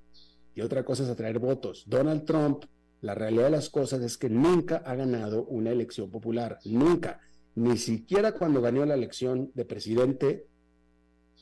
[0.53, 1.83] y otra cosa es atraer votos.
[1.87, 2.65] Donald Trump
[3.05, 7.21] la realidad de las cosas es que nunca ha ganado una elección popular, nunca.
[7.53, 10.47] Ni siquiera cuando ganó la elección de presidente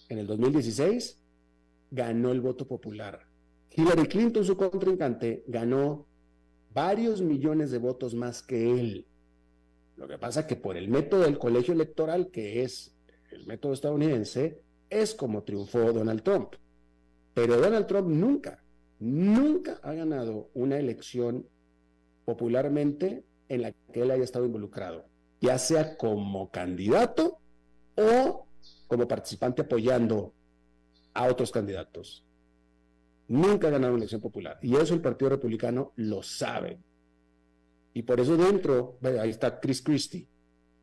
[0.09, 1.23] en el 2016,
[1.89, 3.27] ganó el voto popular.
[3.71, 6.05] Hillary Clinton, su contrincante, ganó
[6.73, 9.07] varios millones de votos más que él.
[9.95, 12.93] Lo que pasa que por el método del colegio electoral, que es
[13.31, 14.61] el método estadounidense,
[15.01, 16.55] es como triunfó Donald Trump.
[17.33, 18.63] Pero Donald Trump nunca,
[18.99, 21.47] nunca ha ganado una elección
[22.25, 25.05] popularmente en la que él haya estado involucrado,
[25.41, 27.39] ya sea como candidato
[27.95, 28.47] o
[28.87, 30.33] como participante apoyando
[31.13, 32.25] a otros candidatos.
[33.27, 34.59] Nunca ha ganado una elección popular.
[34.61, 36.79] Y eso el Partido Republicano lo sabe.
[37.93, 40.27] Y por eso dentro, ahí está Chris Christie,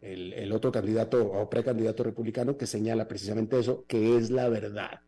[0.01, 5.01] el, otro candidato o precandidato republicano que señala precisamente eso, que es la verdad.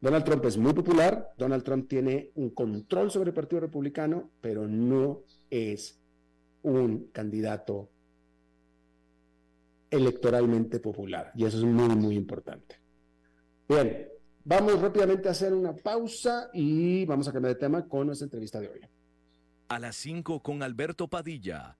[0.00, 4.66] Donald Trump es muy popular, Donald Trump tiene un control sobre el Partido Republicano, pero
[4.66, 5.98] no es
[6.62, 7.90] un candidato
[9.90, 11.32] electoralmente popular.
[11.34, 12.76] Y eso es muy, muy importante.
[13.68, 14.08] Bien,
[14.44, 18.60] vamos rápidamente a hacer una pausa y vamos a cambiar de tema con nuestra entrevista
[18.60, 18.80] de hoy.
[19.68, 21.79] A las 5 con Alberto Padilla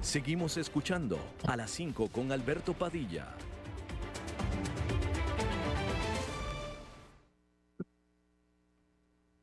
[0.00, 3.36] Seguimos escuchando a las 5 con Alberto Padilla.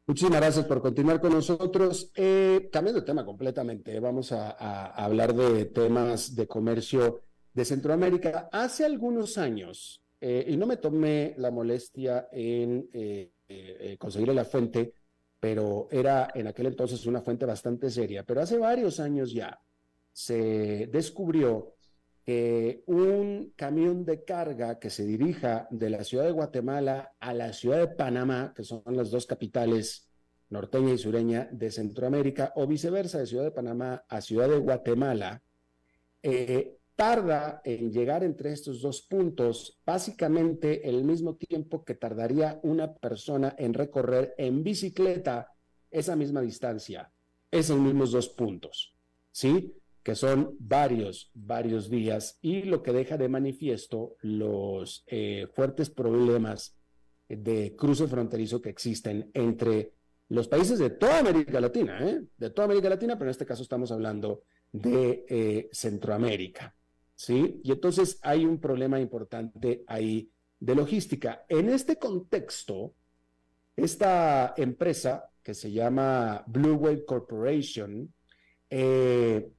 [0.08, 2.12] Muchísimas gracias por continuar con nosotros.
[2.16, 7.22] Eh, cambiando de tema completamente, vamos a, hablar de temas de comercio
[7.54, 8.50] de Centroamérica.
[8.52, 14.46] Hace algunos años, eh, y no me tomé la molestia en eh, eh, conseguir la
[14.46, 14.94] fuente,
[15.40, 19.60] pero era en aquel entonces una fuente bastante seria, pero hace varios años ya,
[20.12, 21.76] se descubrió
[22.26, 27.52] que un camión de carga que se dirija de la ciudad de Guatemala a la
[27.52, 30.10] ciudad de Panamá, que son las dos capitales
[30.50, 35.42] norteña y sureña de Centroamérica, o viceversa, de ciudad de Panamá a ciudad de Guatemala,
[36.22, 42.94] eh, tarda en llegar entre estos dos puntos básicamente el mismo tiempo que tardaría una
[42.94, 45.52] persona en recorrer en bicicleta
[45.90, 47.12] esa misma distancia,
[47.52, 48.96] esos mismos dos puntos,
[49.32, 49.74] ¿sí?
[50.04, 56.76] que son varios, varios días y lo que deja de manifiesto los eh, fuertes problemas
[57.30, 59.94] de cruce fronterizo que existen entre
[60.30, 62.22] los países de toda América Latina, ¿eh?
[62.38, 66.76] de toda América Latina, pero en este caso estamos hablando de eh, Centroamérica,
[67.16, 67.62] ¿sí?
[67.64, 71.46] Y entonces hay un problema importante ahí de logística.
[71.50, 72.94] En este contexto,
[73.76, 78.14] esta empresa que se llama Blue Wave Corporation,
[78.70, 79.52] eh,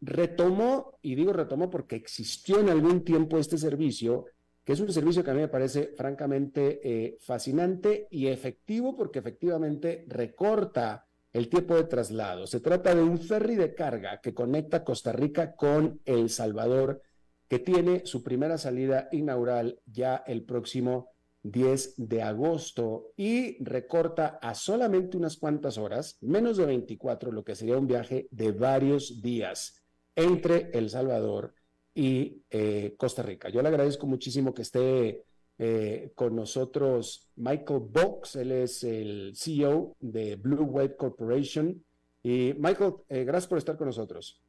[0.00, 4.26] retomó, y digo retomó porque existió en algún tiempo este servicio,
[4.64, 9.20] que es un servicio que a mí me parece francamente eh, fascinante y efectivo porque
[9.20, 12.46] efectivamente recorta el tiempo de traslado.
[12.46, 17.02] Se trata de un ferry de carga que conecta Costa Rica con El Salvador,
[17.48, 21.10] que tiene su primera salida inaugural ya el próximo
[21.42, 27.56] 10 de agosto y recorta a solamente unas cuantas horas, menos de 24, lo que
[27.56, 29.82] sería un viaje de varios días
[30.14, 31.52] entre El Salvador
[31.94, 33.48] y eh, Costa Rica.
[33.48, 35.24] Yo le agradezco muchísimo que esté
[35.56, 41.84] eh, con nosotros Michael Box, él es el CEO de Blue Wave Corporation.
[42.22, 44.40] Y Michael, eh, gracias por estar con nosotros.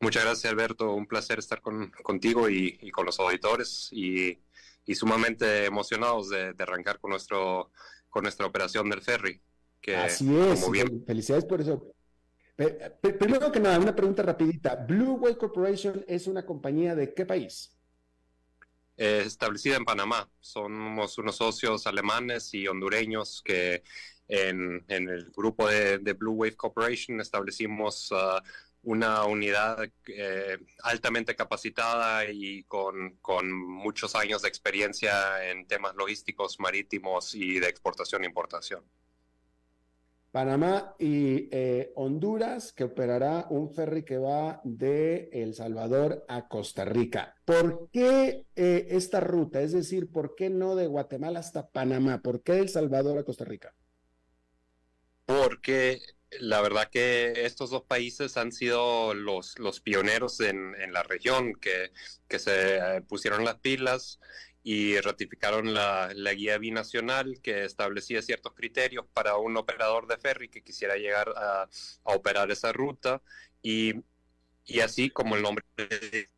[0.00, 0.94] Muchas gracias, Alberto.
[0.94, 4.38] Un placer estar contigo y, con los auditores y,
[4.94, 7.70] sumamente emocionados de, arrancar con, nuestro,
[8.08, 9.40] con nuestra operación del ferry.
[9.80, 10.66] Que, Así es.
[11.06, 11.94] Felicidades por eso.
[13.00, 14.74] Primero que nada, una pregunta rapidita.
[14.74, 17.79] Blue Wave Corporation es una compañía de qué país?
[19.00, 20.28] Establecida en Panamá.
[20.40, 23.82] Somos unos socios alemanes y hondureños que
[24.28, 28.40] en, el grupo de, Blue Wave Corporation establecimos uh,
[28.82, 33.18] una unidad eh, altamente capacitada y con,
[33.66, 38.84] muchos años de experiencia en temas logísticos marítimos y de exportación e importación.
[40.30, 46.84] Panamá y eh, Honduras, que operará un ferry que va de El Salvador a Costa
[46.84, 47.34] Rica.
[47.44, 49.60] ¿Por qué eh, esta ruta?
[49.60, 52.22] Es decir, ¿por qué no de Guatemala hasta Panamá?
[52.22, 53.74] ¿Por qué El Salvador a Costa Rica?
[55.26, 56.00] Porque
[56.38, 61.54] la verdad que estos dos países han sido los, los pioneros en, en la región,
[61.54, 61.90] que,
[62.28, 64.20] que se eh, pusieron las pilas
[64.62, 70.62] y ratificaron la, guía binacional que establecía ciertos criterios para un operador de ferry que
[70.62, 71.68] quisiera llegar a,
[72.04, 73.22] operar esa ruta
[73.62, 73.94] y,
[74.66, 75.64] y, así como el nombre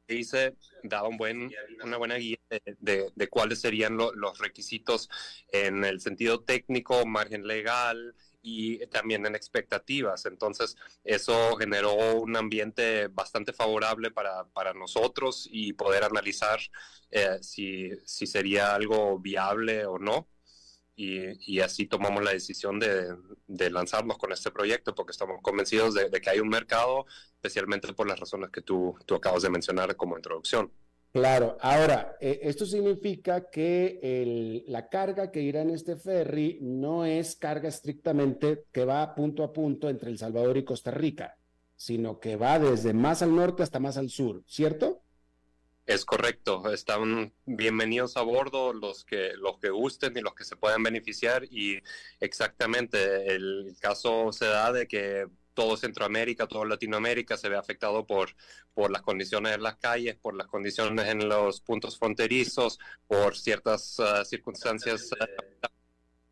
[0.06, 1.50] dice, daba un buen,
[1.82, 2.38] una buena guía
[2.78, 5.08] de, de, cuáles serían los requisitos
[5.48, 10.26] en el sentido técnico, margen legal, y también en expectativas.
[10.26, 16.58] Entonces, eso generó un ambiente bastante favorable para, para nosotros y poder analizar
[17.10, 20.28] eh, si, si, sería algo viable o no.
[20.94, 23.16] Y, y así tomamos la decisión de,
[23.46, 27.92] de, lanzarnos con este proyecto porque estamos convencidos de, de, que hay un mercado, especialmente
[27.94, 30.70] por las razones que tú, tú acabas de mencionar como introducción.
[31.12, 37.36] Claro, ahora, eh, esto significa que la carga que irá en este ferry no es
[37.36, 41.36] carga estrictamente que va punto a punto entre El Salvador y Costa Rica,
[41.76, 45.02] sino que va desde más al norte hasta más al sur, ¿cierto?
[45.84, 50.56] Es correcto, están bienvenidos a bordo los que los que gusten y los que se
[50.56, 51.82] puedan beneficiar y
[52.20, 58.34] exactamente el caso se da de que todo Centroamérica, todo Latinoamérica se ve afectado por,
[58.74, 63.98] por las condiciones en las calles, por las condiciones en los puntos fronterizos, por ciertas
[63.98, 65.66] uh, circunstancias uh,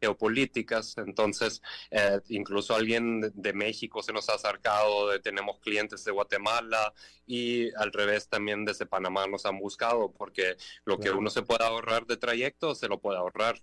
[0.00, 0.96] geopolíticas.
[0.96, 1.60] Entonces,
[1.90, 6.94] eh, incluso alguien de, México se nos ha acercado, tenemos clientes de Guatemala
[7.26, 11.64] y al revés también desde Panamá nos han buscado porque lo que uno se puede
[11.64, 13.60] ahorrar de trayecto se lo puede ahorrar.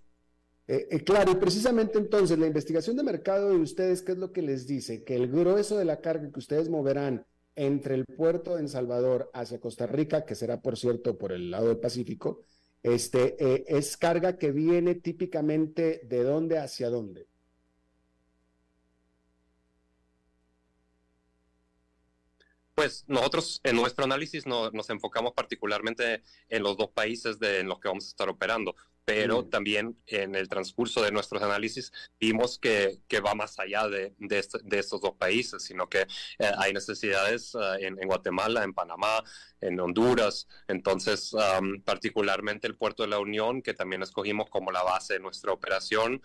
[0.68, 4.32] Eh, eh, claro, y precisamente entonces la investigación de mercado de ustedes, ¿qué es lo
[4.32, 5.02] que les dice?
[5.02, 7.24] Que el grueso de la carga que ustedes moverán
[7.56, 11.50] entre el puerto de El Salvador hacia Costa Rica, que será por cierto por el
[11.50, 12.42] lado del Pacífico,
[12.82, 17.26] este, eh, es carga que viene típicamente de dónde hacia dónde.
[22.78, 27.80] Pues nosotros en nuestro análisis nos enfocamos particularmente en los dos países de, en los
[27.80, 33.00] que vamos a estar operando pero también en el transcurso de nuestros análisis vimos que,
[33.08, 37.54] que va más allá de, de, de, estos dos países, sino que eh, hay necesidades
[37.54, 39.24] eh, en, Guatemala, en Panamá,
[39.62, 40.46] en Honduras.
[40.68, 41.34] Entonces,
[41.86, 46.20] particularmente el puerto de la Unión, que también escogimos como la base de nuestra operación,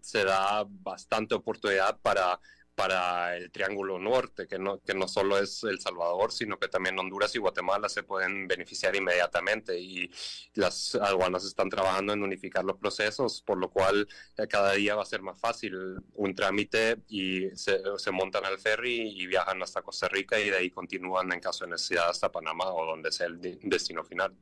[0.00, 2.38] se da bastante oportunidad para
[2.76, 6.98] para el Triángulo Norte, que no, que no solo es El Salvador, sino que también
[6.98, 10.10] Honduras y Guatemala se pueden beneficiar inmediatamente y
[10.54, 14.06] las aduanas están trabajando en unificar los procesos, por lo cual
[14.36, 15.74] eh, cada día va a ser más fácil
[16.14, 20.58] un trámite y se, se, montan al ferry y viajan hasta Costa Rica y de
[20.58, 24.36] ahí continúan en caso de necesidad hasta Panamá o donde sea el destino final.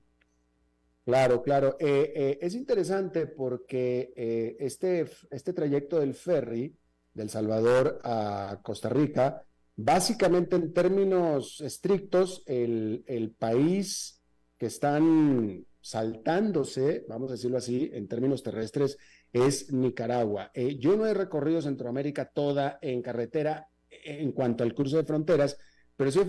[1.05, 1.77] Claro, claro.
[1.79, 6.77] Eh, eh, es interesante porque este, este trayecto del ferry,
[7.15, 9.45] del Salvador a Costa Rica,
[9.77, 14.21] básicamente en términos estrictos, el, el país
[14.59, 18.99] que están saltándose, vamos a decirlo así, en términos terrestres,
[19.33, 20.51] es Nicaragua.
[20.55, 25.59] Eh, yo no he recorrido Centroamérica toda en carretera en cuanto al cruce de fronteras,
[25.97, 26.21] pero sí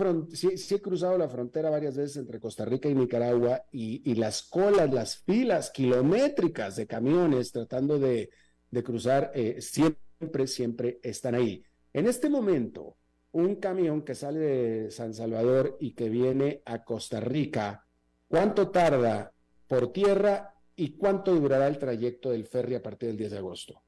[0.74, 5.18] he, cruzado la frontera varias veces entre Costa Rica y Nicaragua y, las colas, las
[5.18, 8.30] filas kilométricas de camiones tratando de,
[8.70, 11.64] de cruzar, eh, siempre siempre, siempre están ahí.
[11.94, 12.98] En este momento,
[13.32, 17.86] un camión que sale de San Salvador y que viene a Costa Rica,
[18.28, 19.34] ¿cuánto tarda
[19.68, 23.82] por tierra y cuánto durará el trayecto del ferry a partir del 10 de agosto?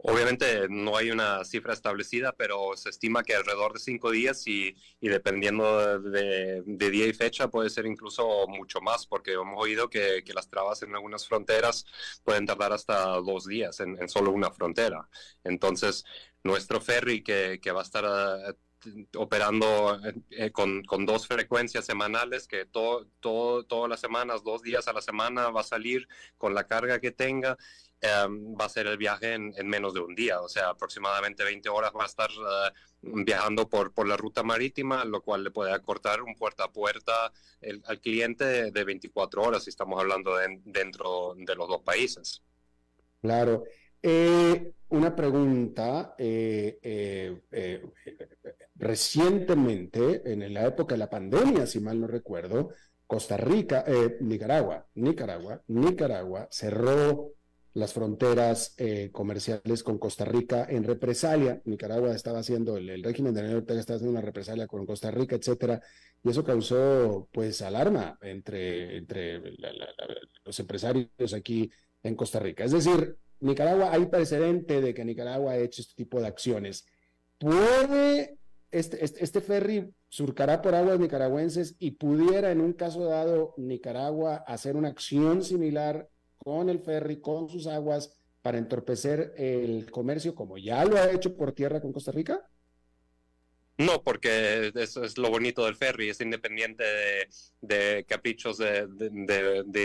[0.00, 4.76] Obviamente no hay una cifra establecida, pero se estima que alrededor de cinco días y,
[5.00, 10.48] dependiendo de, día y fecha puede ser incluso mucho más, porque hemos oído que, las
[10.48, 11.84] trabas en algunas fronteras
[12.22, 15.08] pueden tardar hasta dos días en, solo una frontera.
[15.42, 16.04] Entonces,
[16.44, 18.54] nuestro ferry que, va a estar eh,
[19.16, 25.00] operando eh, con, dos frecuencias semanales, que todo, todas las semanas, dos días a la
[25.00, 27.56] semana va a salir con la carga que tenga
[28.00, 31.68] Em, va a ser el viaje en, menos de un día, o sea, aproximadamente 20
[31.68, 32.72] horas va a estar eh,
[33.02, 37.32] viajando por, por la ruta marítima, lo cual le puede acortar un puerta a puerta
[37.86, 42.40] al cliente de, 24 horas, si estamos hablando dentro de los dos países.
[43.20, 43.64] Claro.
[44.00, 46.14] Eh, una pregunta.
[46.18, 47.42] Eh,
[48.78, 52.70] recientemente, en la época de la pandemia, si mal no recuerdo,
[53.06, 53.84] Costa Rica,
[54.20, 57.32] Nicaragua, Nicaragua, Nicaragua cerró
[57.78, 61.62] las fronteras eh, comerciales con Costa Rica en represalia.
[61.64, 65.80] Nicaragua estaba haciendo, el, régimen de Daniel estaba haciendo una represalia con Costa Rica, etcétera,
[66.22, 69.40] y eso causó, pues, alarma entre, entre
[70.44, 71.70] los empresarios aquí
[72.02, 72.64] en Costa Rica.
[72.64, 76.84] Es decir, Nicaragua, hay precedente de que Nicaragua ha hecho este tipo de acciones.
[77.38, 78.37] ¿Puede
[78.70, 84.44] este, este, este ferry surcará por aguas nicaragüenses y pudiera, en un caso dado, Nicaragua
[84.46, 86.08] hacer una acción similar
[86.38, 91.36] con el ferry, con sus aguas, para entorpecer el comercio como ya lo ha hecho
[91.36, 92.48] por tierra con Costa Rica?
[93.76, 96.82] No, porque eso es lo bonito del ferry, es independiente
[97.60, 98.88] de, caprichos de,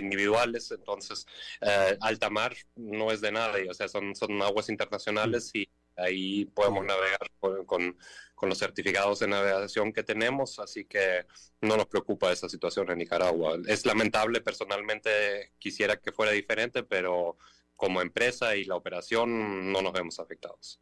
[0.02, 1.28] individuales, entonces
[1.62, 6.46] eh, alta mar no es de nadie, o sea, son, son aguas internacionales y ahí
[6.46, 7.98] podemos navegar con,
[8.42, 11.26] los certificados de navegación que tenemos, así que
[11.62, 13.58] no nos preocupa esa situación en Nicaragua.
[13.68, 17.38] Es lamentable, personalmente quisiera que fuera diferente, pero
[17.78, 20.82] como empresa y la operación no nos vemos afectados.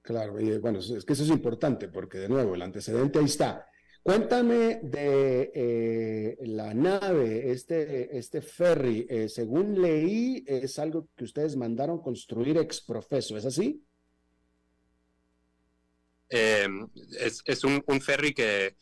[0.00, 3.68] Claro, y bueno, es que eso es importante porque de nuevo el antecedente ahí está.
[4.02, 11.56] Cuéntame de eh, la nave, este, este ferry, eh, según leí, es algo que ustedes
[11.56, 13.84] mandaron construir ex profeso, ¿es así?
[16.30, 16.68] Eh,
[17.20, 18.76] es, un, ferry que,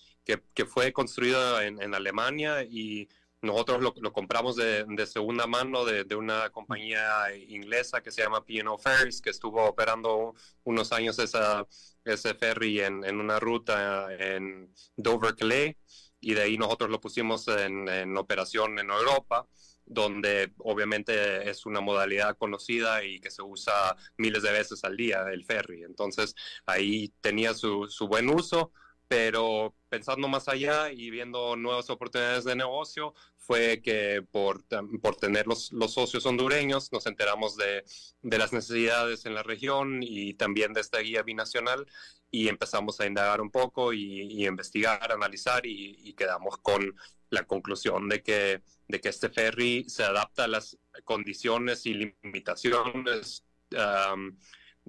[0.67, 3.09] fue construido en, Alemania y
[3.43, 9.21] nosotros lo, compramos de, segunda mano de, una compañía inglesa que se llama P&O Ferries,
[9.21, 10.35] que estuvo operando
[10.65, 11.67] unos años esa,
[12.05, 15.77] ese ferry en, una ruta en Dover-Calais
[16.21, 19.47] y de ahí nosotros lo pusimos en operación en Europa
[19.87, 25.25] donde obviamente es una modalidad conocida y que se usa miles de veces al día,
[25.33, 25.85] el ferry.
[25.85, 26.35] Entonces
[26.67, 28.73] ahí tenía su, buen uso,
[29.09, 34.65] pero pensando más allá y viendo nuevas oportunidades de negocio, fue que por,
[35.01, 37.85] por tener los, socios hondureños nos enteramos de,
[38.23, 41.87] las necesidades en la región y también de esta guía binacional
[42.31, 46.95] y empezamos a indagar un poco y, investigar, analizar y, quedamos con
[47.31, 53.45] la conclusión de que, de que este ferry se adapta a las condiciones y limitaciones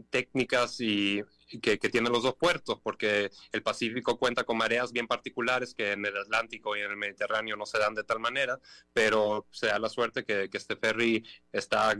[0.10, 1.24] técnicas y
[1.62, 6.06] que, tienen los dos puertos, porque el Pacífico cuenta con mareas bien particulares que en
[6.06, 8.60] el Atlántico y en el Mediterráneo no se dan de tal manera,
[8.94, 11.96] pero se da la suerte que, este ferry está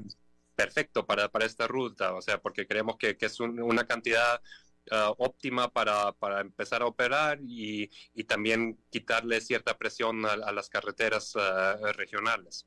[0.56, 4.42] perfecto para, para, esta ruta, o sea, porque creemos que, es una cantidad
[4.92, 10.70] Ah, óptima para, para, empezar a operar y, y, también quitarle cierta presión a, las
[10.70, 12.66] carreteras ah, regionales.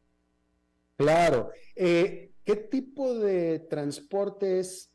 [0.97, 1.51] Claro.
[1.77, 4.91] Eh, ¿Qué tipo de transportes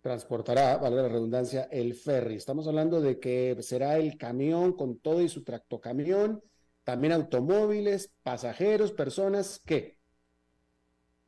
[0.00, 2.36] transportará, vale la redundancia, el ferry?
[2.36, 6.42] Estamos hablando de que será el camión con todo y su tractocamión,
[6.84, 9.98] también automóviles, pasajeros, personas, ¿qué?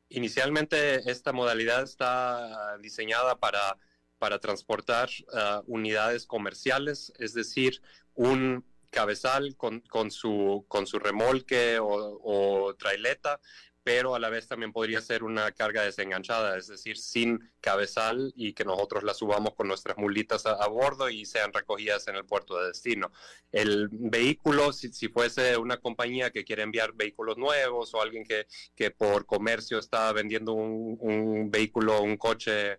[0.09, 3.76] Inicialmente esta modalidad está diseñada para
[4.25, 7.83] para transportar ah, unidades comerciales, es decir,
[8.14, 13.39] un cabezal con, con, su, con su remolque o, o, traileta,
[13.83, 18.55] pero a la vez también podría ser una carga desenganchada, es decir, sin cabezal y
[18.55, 22.59] que nosotros la subamos con nuestras mulitas a, bordo y sean recogidas en el puerto
[22.59, 23.12] de destino.
[23.53, 28.47] El vehículo, si, si, fuese una compañía que quiere enviar vehículos nuevos o alguien que,
[28.75, 32.79] que por comercio está vendiendo un, un vehículo, un coche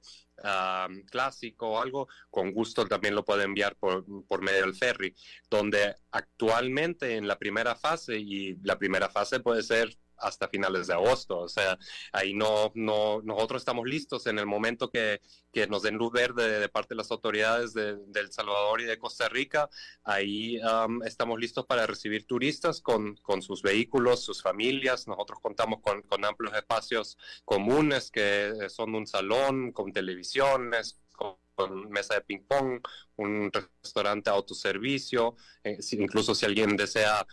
[1.09, 5.15] clásico o algo, con gusto también lo puede enviar por, por, medio del ferry,
[5.49, 10.93] donde actualmente en la primera fase, y la primera fase puede ser hasta finales de
[10.93, 11.39] agosto.
[11.39, 11.77] O sea,
[12.11, 16.59] ahí no, no, nosotros estamos listos en el momento que, que nos den luz verde
[16.59, 19.69] de parte de las autoridades de, El Salvador y de Costa Rica.
[20.03, 20.59] Ahí
[21.05, 25.07] estamos listos para recibir turistas con, con, sus vehículos, sus familias.
[25.07, 32.15] Nosotros contamos con, con amplios espacios comunes que son un salón con televisiones, con mesa
[32.15, 32.81] de ping pong,
[33.15, 33.51] un
[33.81, 37.25] restaurante autoservicio, eh, incluso si alguien desea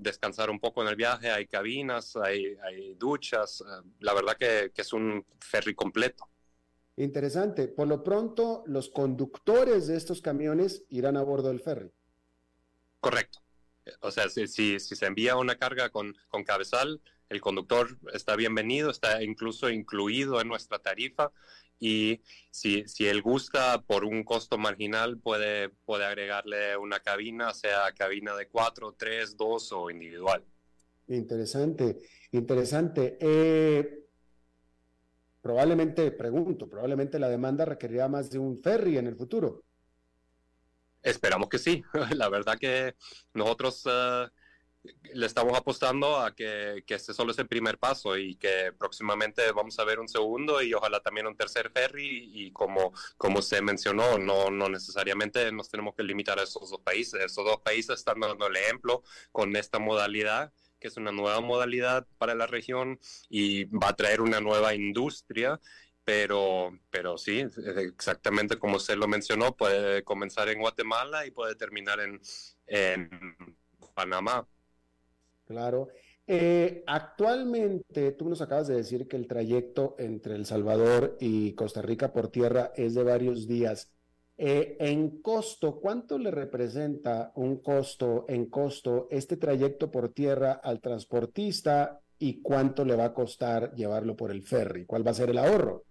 [0.00, 4.92] descansar un poco en el viaje, hay cabinas, hay, duchas, ah, la verdad que, es
[4.92, 6.28] un ferry completo.
[6.96, 7.68] Interesante.
[7.68, 11.90] Por lo pronto, los conductores de estos camiones irán a bordo del ferry.
[13.00, 13.38] Correcto.
[14.00, 18.90] O sea, si, si, se envía una carga con, con cabezal, el conductor está bienvenido,
[18.90, 21.32] está incluso incluido en nuestra tarifa
[21.80, 22.20] y
[22.50, 28.36] si, si él gusta por un costo marginal puede, puede agregarle una cabina, sea cabina
[28.36, 30.44] de cuatro, tres, dos o individual.
[31.08, 31.98] Interesante,
[32.32, 33.16] interesante.
[33.18, 34.06] Eh,
[35.40, 39.64] probablemente, pregunto, probablemente la demanda requerirá más de un ferry en el futuro.
[41.02, 41.82] Esperamos que sí.
[42.14, 42.94] La verdad que
[43.32, 44.26] nosotros eh,
[45.12, 49.78] le estamos apostando a que, este solo es el primer paso y que próximamente vamos
[49.78, 54.18] a ver un segundo y ojalá también un tercer ferry y como, como se mencionó,
[54.18, 57.20] no, no necesariamente nos tenemos que limitar a esos dos países.
[57.20, 59.02] Esos dos países están dando el ejemplo
[59.32, 64.22] con esta modalidad que es una nueva modalidad para la región y va a traer
[64.22, 65.60] una nueva industria
[66.04, 67.44] pero, pero sí,
[67.76, 72.20] exactamente como usted lo mencionó, puede comenzar en Guatemala y puede terminar en
[73.94, 74.48] Panamá.
[75.50, 75.88] Claro.
[76.28, 81.82] Eh, actualmente, tú nos acabas de decir que el trayecto entre El Salvador y Costa
[81.82, 83.90] Rica por tierra es de varios días.
[84.38, 90.80] Eh, en costo, ¿cuánto le representa un costo en costo este trayecto por tierra al
[90.80, 94.86] transportista y cuánto le va a costar llevarlo por el ferry?
[94.86, 95.82] ¿Cuál va a ser el ahorro?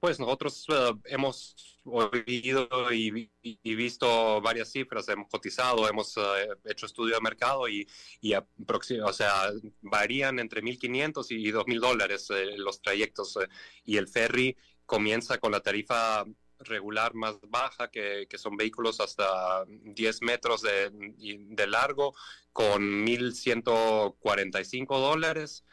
[0.00, 3.30] Pues nosotros eh, hemos oído y,
[3.74, 7.88] visto varias cifras, hemos cotizado, hemos eh, hecho estudio de mercado y,
[8.20, 13.38] y o sea, varían entre 1.500 y 2.000 dólares eh, los trayectos
[13.84, 16.24] y el ferry comienza con la tarifa
[16.60, 22.14] regular más baja, que, que son vehículos hasta 10 metros de, de largo,
[22.52, 25.64] con 1.145 dólares.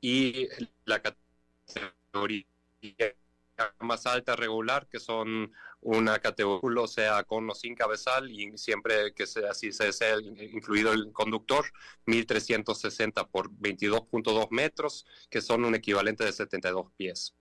[0.00, 0.48] Y
[0.84, 2.46] la categoría
[3.80, 9.26] más alta regular, que son una categoría, sea con o sin cabezal, y siempre que
[9.26, 11.64] sea así se sea incluido el conductor,
[12.06, 17.34] 1360 por 22.2 metros, que son un equivalente de 72 pies.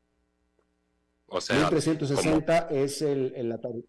[1.28, 3.88] O sea, 1360 es el, la tarifa.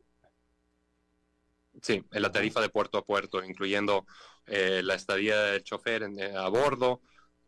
[1.82, 4.06] Sí, en la tarifa de puerto a puerto, incluyendo
[4.46, 7.02] eh, la estadía del chofer eh, a bordo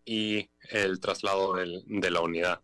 [0.04, 2.61] y el traslado de la unidad.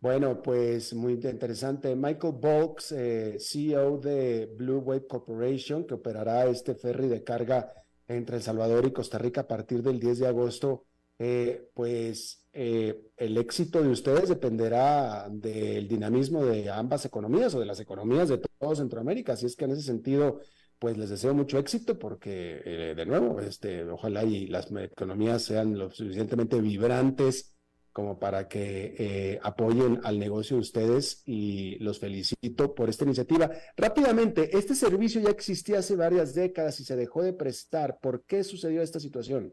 [0.00, 1.96] Bueno, pues muy interesante.
[1.96, 7.72] Michael Bolks, eh, CEO de Blue Wave Corporation, que operará este ferry de carga
[8.06, 10.84] entre El Salvador y Costa Rica a partir del 10 de agosto.
[11.18, 17.66] Eh, pues eh, el éxito de ustedes dependerá del dinamismo de ambas economías o de
[17.66, 19.32] las economías de todo Centroamérica.
[19.32, 20.38] Así es que en ese sentido,
[20.78, 25.90] pues les deseo mucho éxito porque, de nuevo, este, ojalá y las economías sean lo
[25.90, 27.57] suficientemente vibrantes
[27.98, 33.50] como para que eh, apoyen al negocio de ustedes y los felicito por esta iniciativa.
[33.76, 37.98] Rápidamente, este servicio ya existía hace varias décadas y se dejó de prestar.
[38.00, 39.52] ¿Por qué sucedió esta situación?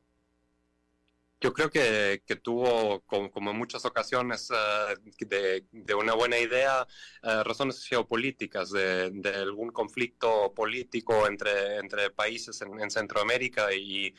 [1.41, 6.85] Yo creo que, tuvo, como, en muchas ocasiones, eh, de, una buena idea,
[7.23, 14.13] eh, razones geopolíticas, de, algún conflicto político entre, entre países en, en Centroamérica y,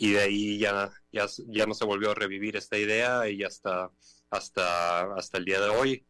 [0.00, 3.90] y de ahí ya, ya, ya no se volvió a revivir esta idea y hasta,
[4.30, 6.06] hasta, hasta el día de hoy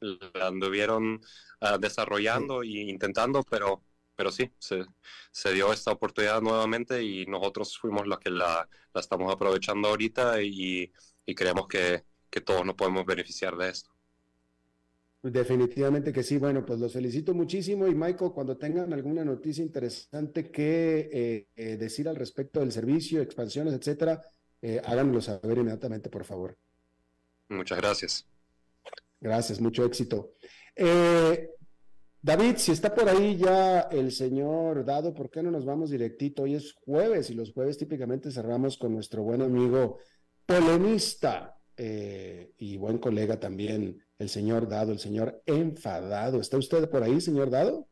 [0.00, 1.20] la anduvieron
[1.60, 3.82] ah, desarrollando e intentando, pero,
[4.14, 4.86] pero sí, se,
[5.32, 10.40] se, dio esta oportunidad nuevamente y nosotros fuimos los que la, la estamos aprovechando ahorita
[10.42, 10.92] y,
[11.26, 13.95] y creemos que, que todos nos podemos beneficiar de esto.
[15.30, 16.38] Definitivamente que sí.
[16.38, 21.76] Bueno, pues los felicito muchísimo y Michael, cuando tengan alguna noticia interesante que eh, eh,
[21.76, 24.22] decir al respecto del servicio, expansiones, etcétera,
[24.62, 26.56] eh, háganmelo saber inmediatamente, por favor.
[27.48, 28.26] Muchas gracias.
[29.20, 30.32] Gracias, mucho éxito.
[32.22, 36.42] David, si está por ahí ya el señor Dado, ¿por qué no nos vamos directito?
[36.42, 39.98] Hoy es jueves y los jueves típicamente cerramos con nuestro buen amigo
[40.44, 46.40] polemista y buen colega también, el señor Dado, el señor enfadado.
[46.40, 47.88] ¿Está usted por ahí, señor Dado?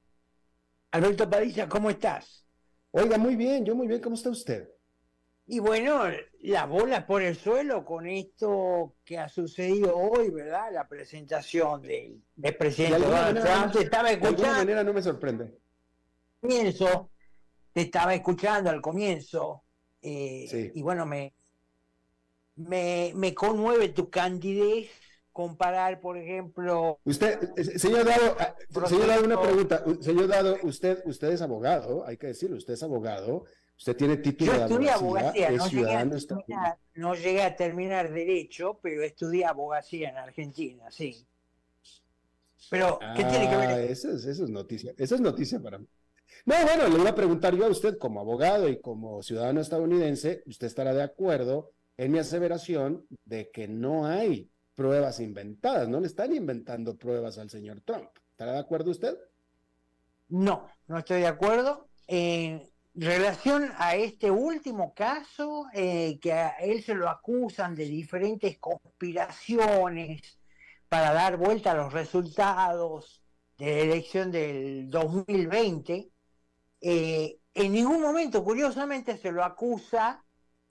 [0.90, 2.46] Alberto Padilla, ¿cómo estás?
[2.92, 4.68] Oiga, muy bien, yo muy bien, ¿cómo está usted?
[5.46, 6.04] Y bueno,
[6.40, 10.72] las bolas por el suelo con esto que ha sucedido hoy, ¿verdad?
[10.72, 12.22] La presentación del,
[12.56, 13.76] presidente Donald Trump.
[13.76, 14.42] estaba escuchando.
[14.42, 15.58] De alguna manera no me sorprende.
[16.40, 17.10] Comienzo,
[17.72, 19.64] te estaba escuchando al comienzo.
[20.00, 21.34] Eh, y bueno, me,
[22.56, 24.88] me, me conmueve tu candidez
[25.34, 27.00] comparar, por ejemplo.
[27.04, 27.38] Usted,
[27.76, 28.54] señor Dado, ah,
[28.86, 29.84] señor Dado, una pregunta.
[30.00, 33.44] Señor Dado, usted, usted es abogado, hay que decirlo, usted es abogado.
[33.76, 38.78] Usted tiene título Yo estudié abogacía, no llegué, a terminar, no llegué a terminar derecho,
[38.80, 41.26] pero estudié abogacía en Argentina, sí.
[42.70, 43.68] Pero, ¿qué tiene que ver?
[43.68, 45.88] Ah, eso es, eso es noticia, eso es noticia para mí.
[46.44, 50.44] No, bueno, le voy a preguntar yo a usted como abogado y como ciudadano estadounidense,
[50.46, 56.06] ¿usted estará de acuerdo en mi aseveración de que no hay pruebas inventadas, no le
[56.06, 58.10] están inventando pruebas al señor Trump.
[58.30, 59.16] ¿Estará de acuerdo usted?
[60.28, 61.88] No, no estoy de acuerdo.
[62.06, 62.62] En
[62.94, 70.38] relación a este último caso, eh, que a él se lo acusan de diferentes conspiraciones
[70.88, 73.22] para dar vuelta a los resultados
[73.58, 76.10] de la elección del 2020,
[76.80, 80.24] eh, en ningún momento, curiosamente, se lo acusa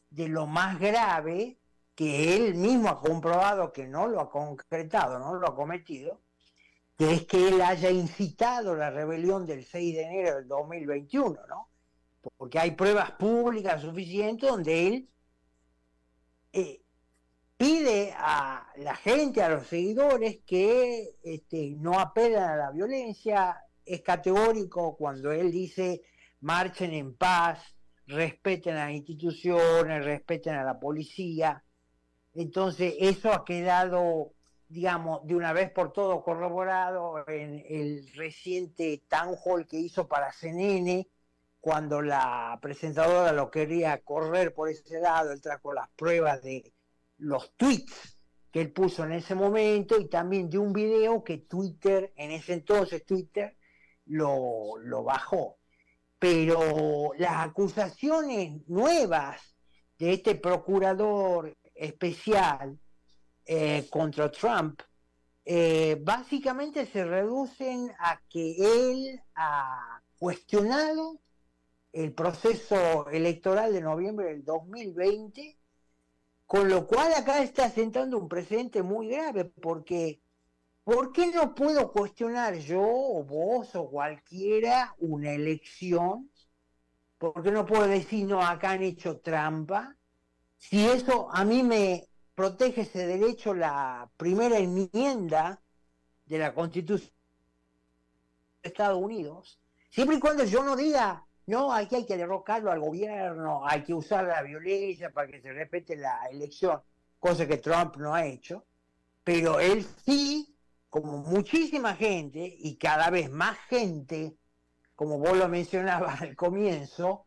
[0.10, 1.58] de lo más grave
[1.96, 6.22] que él mismo ha comprobado que no lo ha concretado, no lo ha cometido,
[6.98, 11.70] que es que él haya incitado la rebelión del 6 de enero del 2021, ¿no?
[12.38, 15.10] Porque hay pruebas públicas suficientes donde él
[16.54, 16.82] eh,
[17.58, 24.02] pide a la gente, a los seguidores, que este, no apelan a la violencia, es
[24.02, 26.02] categórico cuando él dice
[26.42, 27.76] marchen en paz,
[28.06, 31.63] respeten a las instituciones, respeten a la policía,
[32.36, 34.34] entonces, eso ha quedado,
[34.68, 41.08] digamos, de una vez por todo corroborado en el reciente town que hizo para CNN,
[41.60, 46.74] cuando la presentadora lo quería correr por ese lado, él trajo las pruebas de
[47.18, 48.20] los tweets
[48.52, 52.54] que él puso en ese momento y también de un video que Twitter, en ese
[52.54, 53.58] entonces Twitter,
[54.06, 55.58] lo, lo bajó.
[56.20, 59.56] Pero las acusaciones nuevas
[59.98, 62.80] de este procurador especial
[63.46, 64.82] eh, contra Trump,
[65.46, 71.20] eh, básicamente se reducen a que él ha cuestionado
[71.92, 75.58] el proceso electoral de noviembre del 2020,
[76.46, 80.22] con lo cual acá está sentando un precedente muy grave, porque
[80.86, 86.32] ¿por qué no puedo cuestionar yo o vos o cualquiera una elección?
[87.18, 89.98] ¿Por qué no puedo decir, no, acá han hecho trampa?
[90.70, 95.62] Si eso a mí me protege ese derecho la primera enmienda
[96.26, 97.12] de la Constitución
[98.62, 99.60] de Estados Unidos,
[99.90, 103.94] siempre y cuando yo no diga, no, aquí hay que derrocarlo al gobierno, hay que
[103.94, 106.82] usar la violencia para que se respete la elección,
[107.20, 108.66] cosa que Trump no ha hecho,
[109.22, 110.56] pero él sí,
[110.90, 114.38] como muchísima gente y cada vez más gente,
[114.96, 117.26] como vos lo mencionabas al comienzo,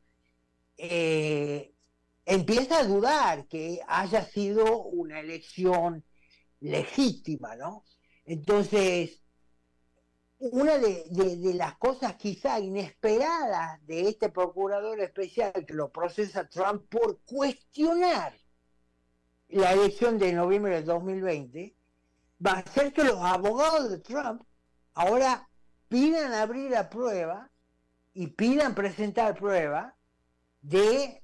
[0.78, 1.76] eh,
[2.27, 6.05] empieza a dudar que haya sido una elección
[6.61, 7.85] legítima, ¿no?
[8.24, 9.22] Entonces,
[10.39, 17.20] una de, las cosas quizá inesperadas de este procurador especial que lo procesa Trump por
[17.22, 18.35] cuestionar
[19.49, 21.74] la elección de noviembre del 2020
[22.45, 24.43] va a ser que los abogados de Trump
[24.95, 25.49] ahora
[25.89, 27.51] pidan abrir la prueba
[28.12, 29.97] y pidan presentar prueba
[30.61, 31.22] de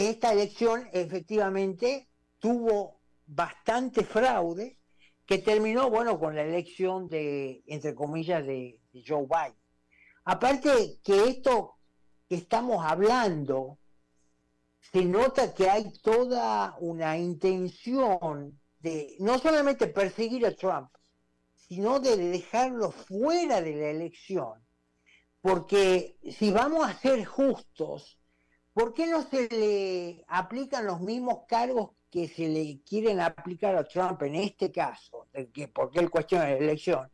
[0.00, 4.78] esta elección efectivamente tuvo bastante fraude
[5.26, 9.58] que terminó, bueno, con la elección de, entre comillas, de, Joe Biden.
[10.24, 11.76] Aparte que esto
[12.28, 13.78] que estamos hablando,
[14.80, 20.90] se nota que hay toda una intención de no solamente perseguir a Trump,
[21.54, 24.62] sino de dejarlo fuera de la elección.
[25.40, 28.18] Porque si vamos a ser justos,
[28.72, 33.84] ¿por qué no se le aplican los mismos cargos que se le quieren aplicar a
[33.84, 35.28] Trump en este caso?
[35.32, 37.10] De que, porque él cuestiona la elección.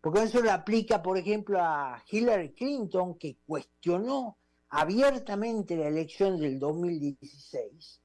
[0.00, 4.38] Porque eso le aplica, por ejemplo, a Hillary Clinton, que cuestionó
[4.68, 8.00] abiertamente la elección del 2016.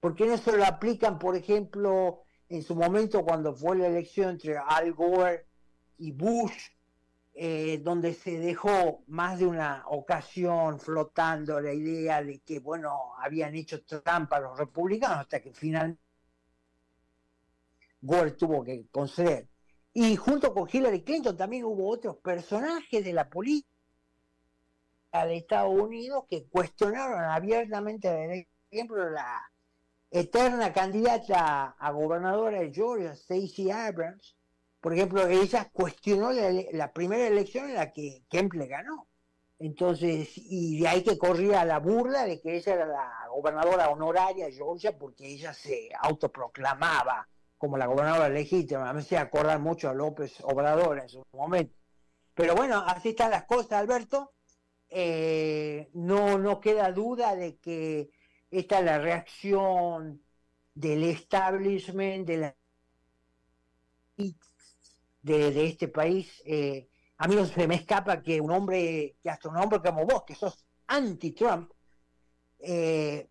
[0.00, 4.30] ¿Por qué no se lo aplican, por ejemplo, en su momento cuando fue la elección
[4.30, 5.46] entre Al Gore
[5.98, 6.70] y Bush,
[7.38, 13.54] eh, donde se dejó más de una ocasión flotando la idea de que, bueno, habían
[13.54, 16.00] hecho trampa los republicanos hasta que finalmente
[18.00, 19.48] Gore tuvo que conceder.
[19.92, 23.68] Y junto con Hillary Clinton también hubo otros personajes de la política
[25.12, 29.42] de Estados Unidos que cuestionaron abiertamente la ejemplo, la
[30.10, 34.35] eterna candidata a gobernadora de Georgia, Stacey Abrams,
[34.80, 39.08] por ejemplo, ella cuestionó la, primera elección en la que Kemp le ganó.
[39.58, 44.46] Entonces, y de ahí que corría la burla de que ella era la gobernadora honoraria
[44.46, 48.92] de Georgia porque ella se autoproclamaba como la gobernadora legítima.
[48.92, 51.74] Me hacía acordar mucho a López Obrador en su momento.
[52.34, 54.34] Pero bueno, así están las cosas, Alberto.
[54.88, 58.10] Eh, no, no queda duda de que
[58.50, 60.22] esta es la reacción
[60.74, 62.56] del establishment, de la
[65.26, 66.42] de, este país.
[66.44, 70.04] Eh, a mí no se me escapa que un hombre, que hasta un hombre como
[70.04, 71.72] vos, que sos anti-Trump,
[72.58, 73.28] eh,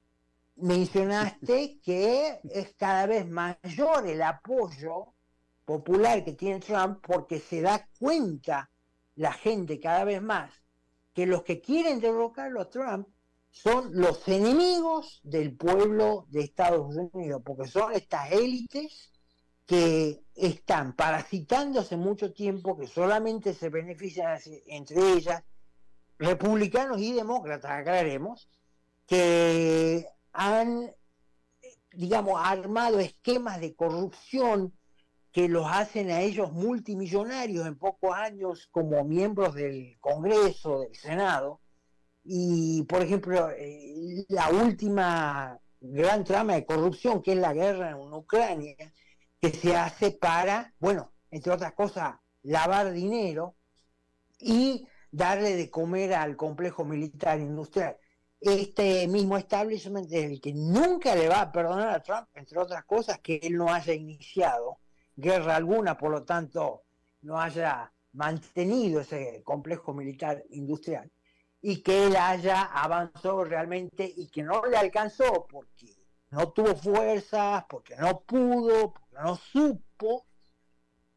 [0.58, 5.14] mencionaste que es cada vez mayor el apoyo
[5.64, 8.70] popular que tiene Trump porque se da cuenta
[9.16, 10.52] la gente cada vez más
[11.14, 13.08] que los que quieren derrocarlo a Trump
[13.50, 19.15] son los enemigos del pueblo de Estados Unidos, porque son estas élites
[19.66, 25.44] que están parasitando hace mucho tiempo, que solamente se benefician entre ellas,
[26.18, 28.50] republicanos y demócratas, aclaremos,
[29.08, 30.92] que han,
[31.94, 34.74] digamos, armado esquemas de corrupción
[35.32, 41.60] que los hacen a ellos multimillonarios en pocos años como miembros del Congreso, del Senado.
[42.24, 48.14] Y, por ejemplo, eh, la última gran trama de corrupción, que es la guerra en
[48.14, 48.76] Ucrania,
[49.52, 53.56] que se hace para, bueno, entre otras cosas, lavar dinero
[54.40, 57.96] y darle de comer al complejo militar industrial.
[58.40, 62.86] Este mismo establishment es el que nunca le va a perdonar a Trump, entre otras
[62.86, 64.80] cosas, que él no haya iniciado
[65.16, 66.82] guerra alguna, por lo tanto,
[67.22, 71.12] no haya mantenido ese complejo militar industrial
[71.62, 75.94] y que él haya avanzado realmente y que no le alcanzó porque
[76.32, 78.94] no tuvo fuerzas, porque no pudo,
[79.24, 80.26] no supo,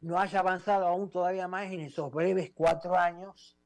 [0.01, 3.57] no haya avanzado aún todavía más en esos breves cuatro años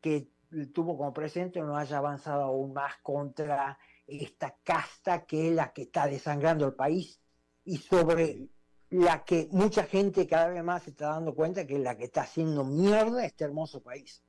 [0.00, 0.28] que
[0.72, 5.82] tuvo como presidente, no haya avanzado aún más contra esta casta que es la que
[5.82, 7.20] está desangrando el país
[7.64, 8.48] y sobre
[8.90, 12.04] la que mucha gente cada vez más se está dando cuenta que es la que
[12.04, 14.22] está haciendo mierda este hermoso país.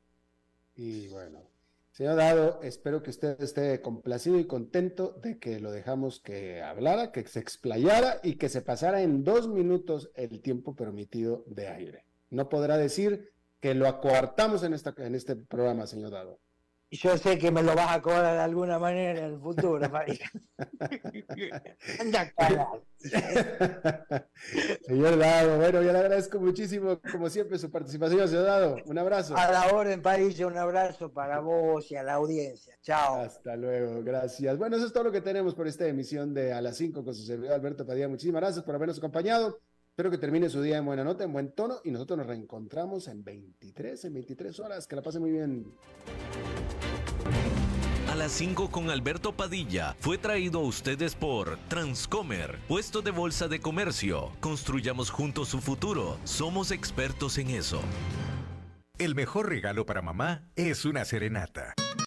[0.76, 1.42] Y bueno,
[1.94, 7.12] Señor Dado, espero que usted esté complacido y contento de que lo dejamos que hablara,
[7.12, 12.08] que se explayara y que se pasara en dos minutos el tiempo permitido de aire.
[12.32, 16.40] No podrá decir que lo acuartamos en, esta, en este programa, señor Dado
[16.98, 20.30] yo sé que me lo vas a cobrar de alguna manera en el futuro, María.
[24.86, 28.78] señor Dado, bueno, yo le agradezco muchísimo, como siempre, su participación, señor Dado.
[28.86, 29.36] Un abrazo.
[29.36, 32.78] A la orden, París, un abrazo para vos y a la audiencia.
[32.82, 33.22] Chao.
[33.22, 34.58] Hasta luego, gracias.
[34.58, 37.16] Bueno, eso es todo lo que tenemos por esta emisión de A las 5 con
[37.16, 38.08] su servidor Alberto Padilla.
[38.08, 39.60] Muchísimas gracias por habernos acompañado.
[39.90, 43.08] Espero que termine su día en buena nota, en buen tono, y nosotros nos reencontramos
[43.08, 44.88] en 23, en 23 horas.
[44.88, 45.72] Que la pase muy bien.
[48.14, 53.48] A las 5 con Alberto Padilla fue traído a ustedes por Transcomer, puesto de bolsa
[53.48, 54.32] de comercio.
[54.40, 56.20] Construyamos juntos su futuro.
[56.24, 57.82] Somos expertos en eso.
[59.00, 61.74] El mejor regalo para mamá es una serenata.